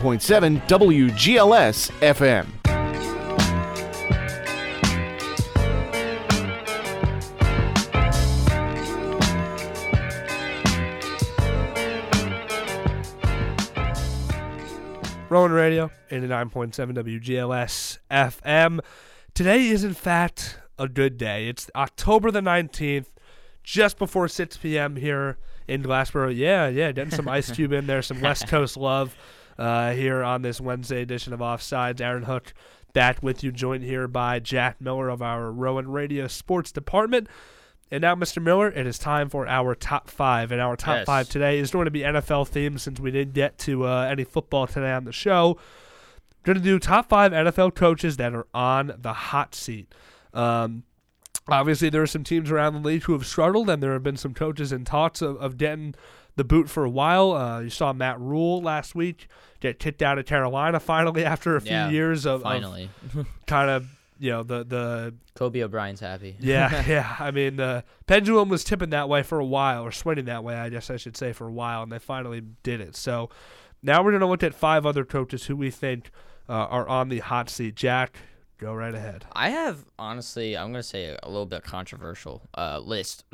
[0.00, 2.46] 89.7 WGLS FM.
[15.28, 18.80] Rowan Radio, 89.7 WGLS FM.
[19.34, 21.48] Today is, in fact, a good day.
[21.48, 23.08] It's October the 19th,
[23.62, 24.96] just before 6 p.m.
[24.96, 25.36] here
[25.68, 26.34] in Glassboro.
[26.34, 29.14] Yeah, yeah, getting some Ice Cube in there, some West Coast love
[29.60, 32.00] uh, here on this Wednesday edition of Offsides.
[32.00, 32.52] Aaron Hook
[32.92, 37.28] back with you, joined here by Jack Miller of our Rowan Radio Sports Department.
[37.92, 38.42] And now, Mr.
[38.42, 40.50] Miller, it is time for our top five.
[40.52, 41.06] And our top Yes.
[41.06, 44.24] five today is going to be NFL themed since we didn't get to uh, any
[44.24, 45.58] football today on the show.
[46.44, 49.92] Going to do top five NFL coaches that are on the hot seat.
[50.32, 50.84] Um,
[51.48, 54.16] obviously, there are some teams around the league who have struggled, and there have been
[54.16, 55.94] some coaches in talks of, of getting
[56.36, 57.32] the boot for a while.
[57.32, 59.28] Uh, you saw Matt Rhule last week
[59.60, 62.88] get kicked out of Carolina finally after a few Yeah, years of, of finally.
[63.46, 66.36] kind of you know the the Kobe O'Brien's happy.
[66.40, 67.16] yeah, yeah.
[67.18, 70.54] I mean, the pendulum was tipping that way for a while, or swinging that way,
[70.56, 72.96] I guess I should say, for a while, and they finally did it.
[72.96, 73.30] So
[73.82, 76.10] now we're going to look at five other coaches who we think
[76.50, 77.76] uh, are on the hot seat.
[77.76, 78.18] Jack,
[78.58, 79.24] go right ahead.
[79.32, 83.24] I have honestly, I'm gonna say a little bit controversial uh, list,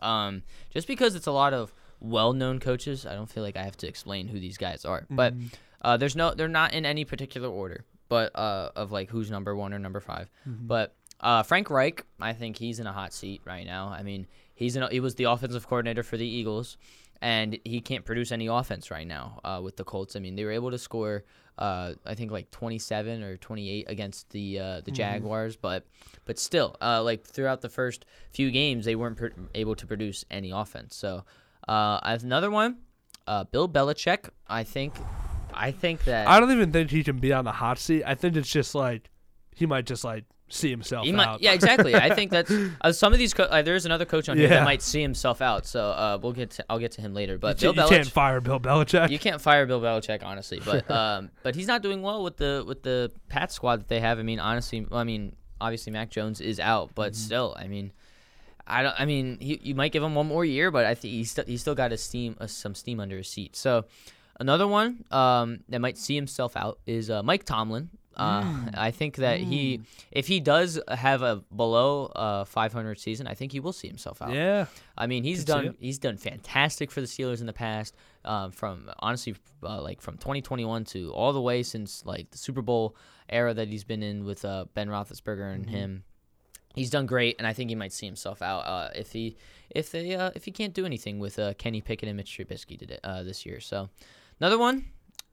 [0.00, 1.72] um, just because it's a lot of
[2.04, 3.06] well-known coaches.
[3.06, 5.52] I don't feel like I have to explain who these guys are, but Mhm.
[5.82, 9.56] uh, there's no, they're not in any particular order, but uh, of like who's number
[9.56, 10.66] one or number 5 Mhm.
[10.66, 13.88] But uh, Frank Reich, I think he's in a hot seat right now.
[13.88, 16.76] I mean, he's in, a, he was the offensive coordinator for the Eagles,
[17.22, 20.16] and he can't produce any offense right now uh, with the Colts.
[20.16, 21.24] I mean, they were able to score,
[21.56, 24.94] uh, I think like 27 or 28 against the uh, the Mhm.
[24.96, 25.86] Jaguars, but
[26.26, 30.24] but still, uh, like throughout the first few games, they weren't pr- able to produce
[30.30, 30.94] any offense.
[30.96, 31.24] So,
[31.68, 32.78] uh, I have another one,
[33.26, 34.28] uh, Bill Belichick.
[34.46, 34.94] I think,
[35.52, 38.04] I think that I don't even think he can be on the hot seat.
[38.04, 39.10] I think it's just like
[39.54, 41.16] he might just like see himself He out.
[41.16, 41.94] might, yeah, exactly.
[41.94, 42.52] I think that's
[42.82, 43.32] uh, some of these.
[43.32, 45.64] Co- uh, there's another coach on here that might see himself out.
[45.66, 46.50] So uh, we'll get.
[46.52, 47.38] To, I'll get to him later.
[47.38, 49.10] But you, Bill can't- you can't fire Bill Belichick.
[49.10, 50.60] You can't fire Bill Belichick, honestly.
[50.64, 54.00] But um, but he's not doing well with the with the Pat squad that they
[54.00, 54.18] have.
[54.18, 57.20] I mean, honestly, I mean, obviously Mac Jones is out, but Mm-hmm.
[57.24, 57.92] still, I mean.
[58.66, 58.94] I don't.
[58.98, 61.44] I mean, he, you might give him one more year, but I think he's still
[61.46, 63.56] he's still got his steam, uh, some steam under his seat.
[63.56, 63.84] So,
[64.40, 67.90] another one um, that might see himself out is uh, Mike Tomlin.
[68.16, 68.78] Uh, Mm.
[68.78, 69.80] I think that he,
[70.12, 74.22] if he does have a below uh, 500 season, I think he will see himself
[74.22, 74.32] out.
[74.32, 74.66] Yeah.
[74.96, 77.96] I mean, he's Could done he's done fantastic for the Steelers in the past.
[78.24, 79.34] Um, from honestly,
[79.64, 82.94] uh, like from 2021 to all the way since like the Super Bowl
[83.28, 85.70] era that he's been in with uh, Ben Roethlisberger and Mhm.
[85.70, 86.04] him.
[86.74, 89.36] He's done great, and I think he might see himself out uh, if he
[89.70, 92.78] if they uh, if he can't do anything with uh, Kenny Pickett and Mitch Trubisky
[92.78, 93.60] today, uh, this year.
[93.60, 93.88] So
[94.40, 94.86] another one,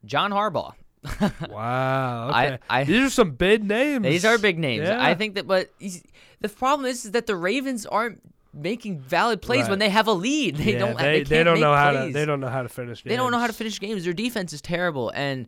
[0.06, 0.74] John Harbaugh.
[1.50, 2.30] Wow.
[2.30, 2.60] Okay.
[2.70, 4.04] I- These are some big names.
[4.06, 4.88] These are big names.
[4.88, 5.04] Yeah.
[5.04, 8.22] I think that, but the problem is, is that the Ravens aren't
[8.54, 9.70] making valid plays Right.
[9.72, 10.58] when they have a lead.
[10.58, 10.98] They Yeah, don't.
[10.98, 11.98] They, They, they don't know how to.
[12.00, 12.14] plays.
[12.14, 13.04] They don't know how to finish.
[13.04, 14.04] They don't know how to finish games.
[14.04, 15.48] Their defense is terrible, and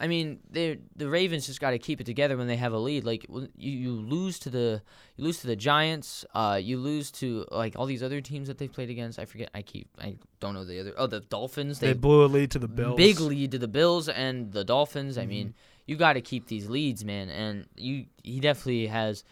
[0.00, 2.78] I mean, they the Ravens just got to keep it together when they have a
[2.78, 3.04] lead.
[3.04, 4.82] Like you, you lose to the
[5.16, 8.58] you lose to the Giants, uh, you lose to like all these other teams that
[8.58, 9.18] they played against.
[9.18, 9.50] I forget.
[9.54, 9.88] I keep.
[10.00, 10.94] I don't know the other.
[10.96, 11.78] Oh, the Dolphins.
[11.78, 12.96] They they blew a lead to the Bills.
[12.96, 15.16] Big lead to the Bills and the Dolphins.
[15.16, 15.56] I mean, Mm-hmm.
[15.86, 17.28] you got to keep these leads, man.
[17.28, 19.22] And you, he definitely has.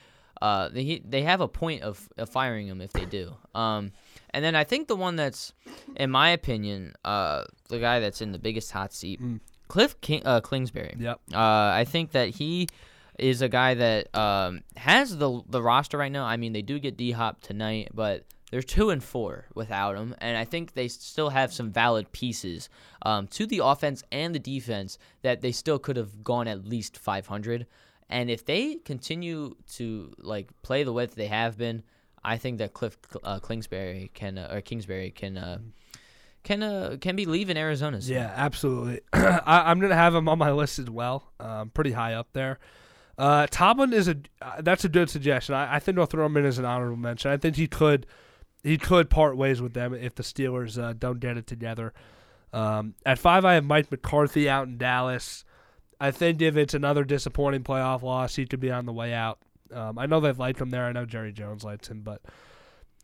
[0.40, 3.34] Uh, they they have a point of, of firing him if they do.
[3.54, 3.92] Um,
[4.30, 5.52] and then I think the one that's,
[5.96, 9.20] in my opinion, uh, the guy that's in the biggest hot seat,
[9.72, 10.94] Cliff King, uh, Kingsbury.
[10.98, 11.18] Yep.
[11.32, 12.68] Uh, I think that he
[13.18, 16.26] is a guy that um, has the the roster right now.
[16.26, 20.14] I mean, they do get D Hop tonight, but they're two and four without him,
[20.18, 22.68] and I think they still have some valid pieces
[23.00, 26.98] um, to the offense and the defense that they still could have gone at least
[26.98, 27.66] 500.
[28.10, 31.82] And if they continue to like play the way that they have been,
[32.22, 35.58] I think that Cliff uh, Kingsbury can uh, or Kingsbury can uh,
[36.42, 38.00] can uh, can be leaving Arizona.
[38.00, 38.14] soon.
[38.16, 39.00] Yeah, absolutely.
[39.12, 41.32] I, I'm gonna have him on my list as well.
[41.38, 42.58] Um, pretty high up there.
[43.18, 45.54] Uh, Tomlin is a uh, that's a good suggestion.
[45.54, 47.30] I, I think I'll throw him in as an honorable mention.
[47.30, 48.06] I think he could
[48.62, 51.92] he could part ways with them if the Steelers uh, don't get it together.
[52.52, 55.44] Um, at five, I have Mike McCarthy out in Dallas.
[56.00, 59.38] I think if it's another disappointing playoff loss, he could be on the way out.
[59.72, 60.84] Um, I know they've liked him there.
[60.84, 62.20] I know Jerry Jones likes him, but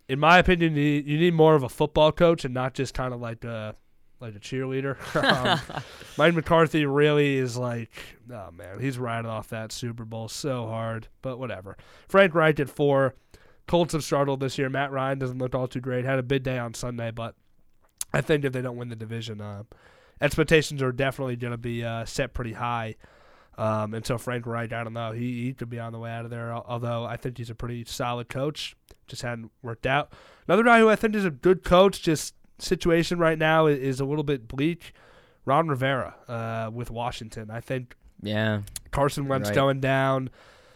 [0.08, 2.94] in my opinion, you need, you need more of a football coach and not just
[2.94, 3.74] kind of like a
[4.20, 4.96] like a cheerleader.
[5.76, 5.82] um,
[6.18, 7.90] Mike McCarthy really is like,
[8.32, 11.08] oh man, he's riding off that Super Bowl so hard.
[11.22, 11.76] But whatever.
[12.08, 13.14] Frank Reich at four.
[13.66, 14.70] Colts have struggled this year.
[14.70, 16.06] Matt Ryan doesn't look all too great.
[16.06, 17.34] Had a big day on Sunday, but
[18.14, 19.64] I think if they don't win the division, uh,
[20.22, 22.96] expectations are definitely going to be uh, set pretty high.
[23.58, 26.10] Um, and so Frank Reich, I don't know, he, he could be on the way
[26.10, 26.52] out of there.
[26.54, 28.76] Although I think he's a pretty solid coach,
[29.08, 30.12] just hadn't worked out.
[30.46, 34.00] Another guy who I think is a good coach, just situation right now is, is
[34.00, 34.92] a little bit bleak.
[35.44, 37.50] Ron Rivera uh, with Washington.
[37.50, 38.62] I think Yeah.
[38.92, 39.54] Carson Wentz Right.
[39.54, 40.30] going down.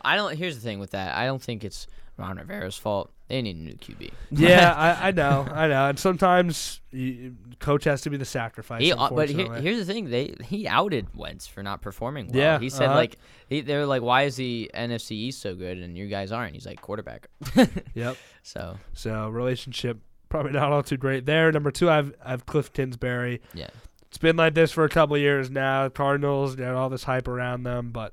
[0.05, 0.37] I don't.
[0.37, 1.15] Here's the thing with that.
[1.15, 3.13] I don't think it's Ron Rivera's fault.
[3.33, 4.11] They need a new QB.
[4.31, 8.83] Yeah, I, I know, I know, and sometimes you, coach has to be the sacrifice.
[8.83, 9.63] He, uh, but unfortunately.
[9.63, 12.37] here's the thing: they he outed Wentz for not performing well.
[12.37, 12.95] Yeah, he said uh-huh.
[12.95, 13.17] like
[13.49, 16.53] he, they're like, why is the NFC East so good and you guys aren't?
[16.53, 17.29] He's like quarterback.
[17.95, 18.19] Yep.
[18.43, 21.51] So So relationship probably not all too great there.
[21.53, 23.41] Number two, I've I've Cliff Kingsbury.
[23.55, 23.69] Yeah.
[24.09, 25.89] It's been like this for a couple of years now.
[25.89, 28.13] Cardinals, you know, all this hype around them, but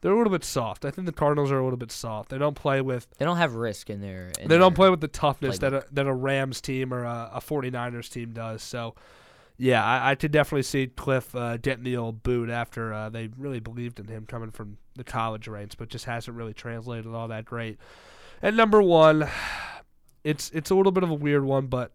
[0.00, 0.84] they're a little bit soft.
[0.84, 2.28] I think the Cardinals are a little bit soft.
[2.30, 4.30] They don't play with they don't have risk in their.
[4.40, 7.30] In they don't play with the toughness that a, that a Rams team or a,
[7.34, 8.62] a 49ers team does.
[8.62, 8.94] So,
[9.56, 13.30] yeah, I, I could definitely see Cliff uh, getting the old boot after uh, they
[13.38, 17.28] really believed in him coming from the college ranks, but just hasn't really translated all
[17.28, 17.78] that great.
[18.42, 19.26] And number one,
[20.24, 21.92] it's it's a little bit of a weird one, but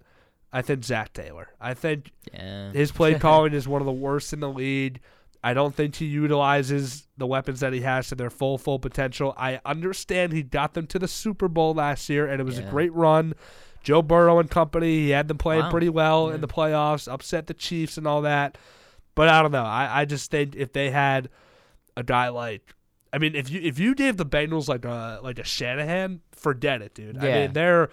[0.53, 1.49] I think Zac Taylor.
[1.59, 2.71] I think Yeah.
[2.71, 4.99] his play calling is one of the worst in the league.
[5.43, 9.33] I don't think he utilizes the weapons that he has to their full full potential.
[9.37, 12.63] I understand he got them to the Super Bowl last year, and it was a
[12.63, 13.33] great run.
[13.83, 15.71] Joe Burrow and company, he had them playing Wow.
[15.71, 18.57] pretty well in the playoffs, upset the Chiefs and all that.
[19.15, 19.63] But I don't know.
[19.63, 21.29] I, I just think if they had
[21.97, 22.75] a guy like,
[23.11, 26.83] I mean, if you if you gave the Bengals like a like a Shanahan, forget
[26.83, 27.15] it, dude.
[27.15, 27.21] Yeah.
[27.29, 27.89] I mean, they're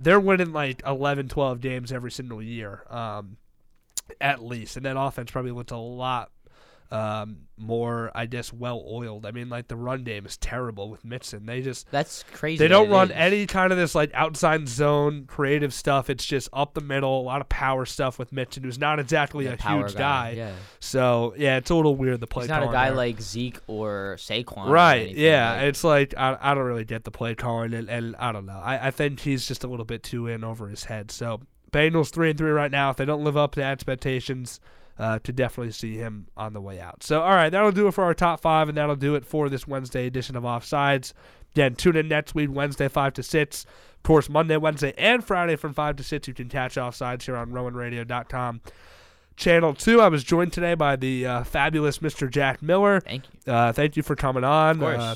[0.00, 3.36] they're winning like 11, 12 games every single year, um,
[4.20, 6.30] at least, and that offense probably looks a lot
[6.90, 9.26] um, more, I guess, well oiled.
[9.26, 11.44] I mean, like the run game is terrible with Mixon.
[11.44, 12.56] They just That's crazy.
[12.58, 13.16] they don't run is.
[13.16, 16.08] any kind of this like outside zone creative stuff.
[16.08, 19.46] It's just up the middle, a lot of power stuff with Mitchell, who's not exactly
[19.46, 19.60] a huge
[19.94, 20.30] guy, guy.
[20.36, 20.52] yeah.
[20.80, 22.44] So yeah, it's a little weird the play.
[22.44, 22.96] He's not a guy there.
[22.96, 24.68] like Zeke or Saquon.
[24.68, 25.02] or Right.
[25.02, 25.52] anything, Yeah.
[25.52, 28.46] like- it's like I, I don't really get the play calling, and, and I don't
[28.46, 28.60] know.
[28.62, 31.10] I, I think he's just a little bit too in over his head.
[31.10, 32.88] So Bengals three and three right now.
[32.88, 34.58] If they don't live up to expectations,
[34.98, 37.02] uh, to definitely see him on the way out.
[37.02, 39.48] So all right, that'll do it for our top five, and that'll do it for
[39.48, 41.12] this Wednesday edition of Offsides.
[41.54, 43.64] Again, tune in next week, Wednesday five to six.
[43.64, 46.28] Of course, Monday, Wednesday, and Friday from five to six.
[46.28, 48.60] You can catch Offsides here on RowanRadio.com.
[49.36, 50.00] Channel 2.
[50.00, 52.28] I was joined today by the uh, fabulous Mr.
[52.28, 53.00] Jack Miller.
[53.00, 53.52] Thank you.
[53.52, 54.76] Uh, thank you for coming on.
[54.76, 55.00] Of course.
[55.00, 55.14] Uh,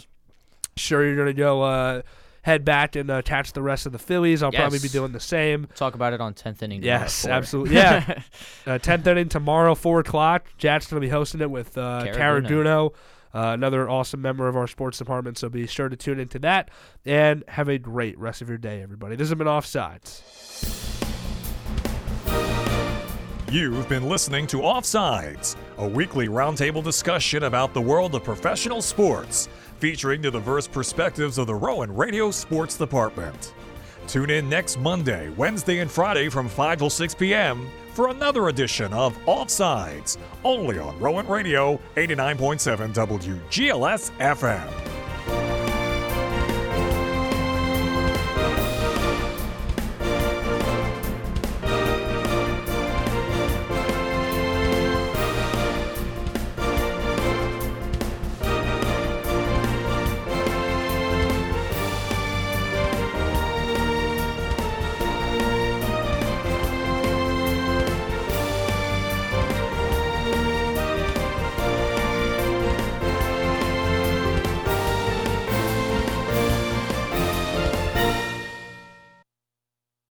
[0.76, 2.02] sure, you're going to go uh,
[2.42, 4.42] head back and uh, catch the rest of the Phillies.
[4.42, 5.68] I'll probably be doing the same.
[5.74, 6.82] Talk about it on 10th inning.
[6.82, 7.76] Yes, absolutely.
[7.76, 8.22] Yeah.
[8.66, 10.46] uh, 10th inning tomorrow, 4 o'clock.
[10.58, 12.94] Jack's going to be hosting it with uh, Kara Caraguno,
[13.34, 15.38] uh, another awesome member of our sports department.
[15.38, 16.70] So be sure to tune into that
[17.04, 19.16] and have a great rest of your day, everybody.
[19.16, 20.22] This has been Offsides.
[23.52, 29.50] You've been listening to Offsides, a weekly roundtable discussion about the world of professional sports,
[29.82, 33.52] featuring the diverse perspectives of the Rowan Radio Sports Department.
[34.06, 37.68] Tune in next Monday, Wednesday, and Friday from 5 till 6 p.m.
[37.92, 45.01] for another edition of Offsides, only on Rowan Radio 89.7 WGLS FM.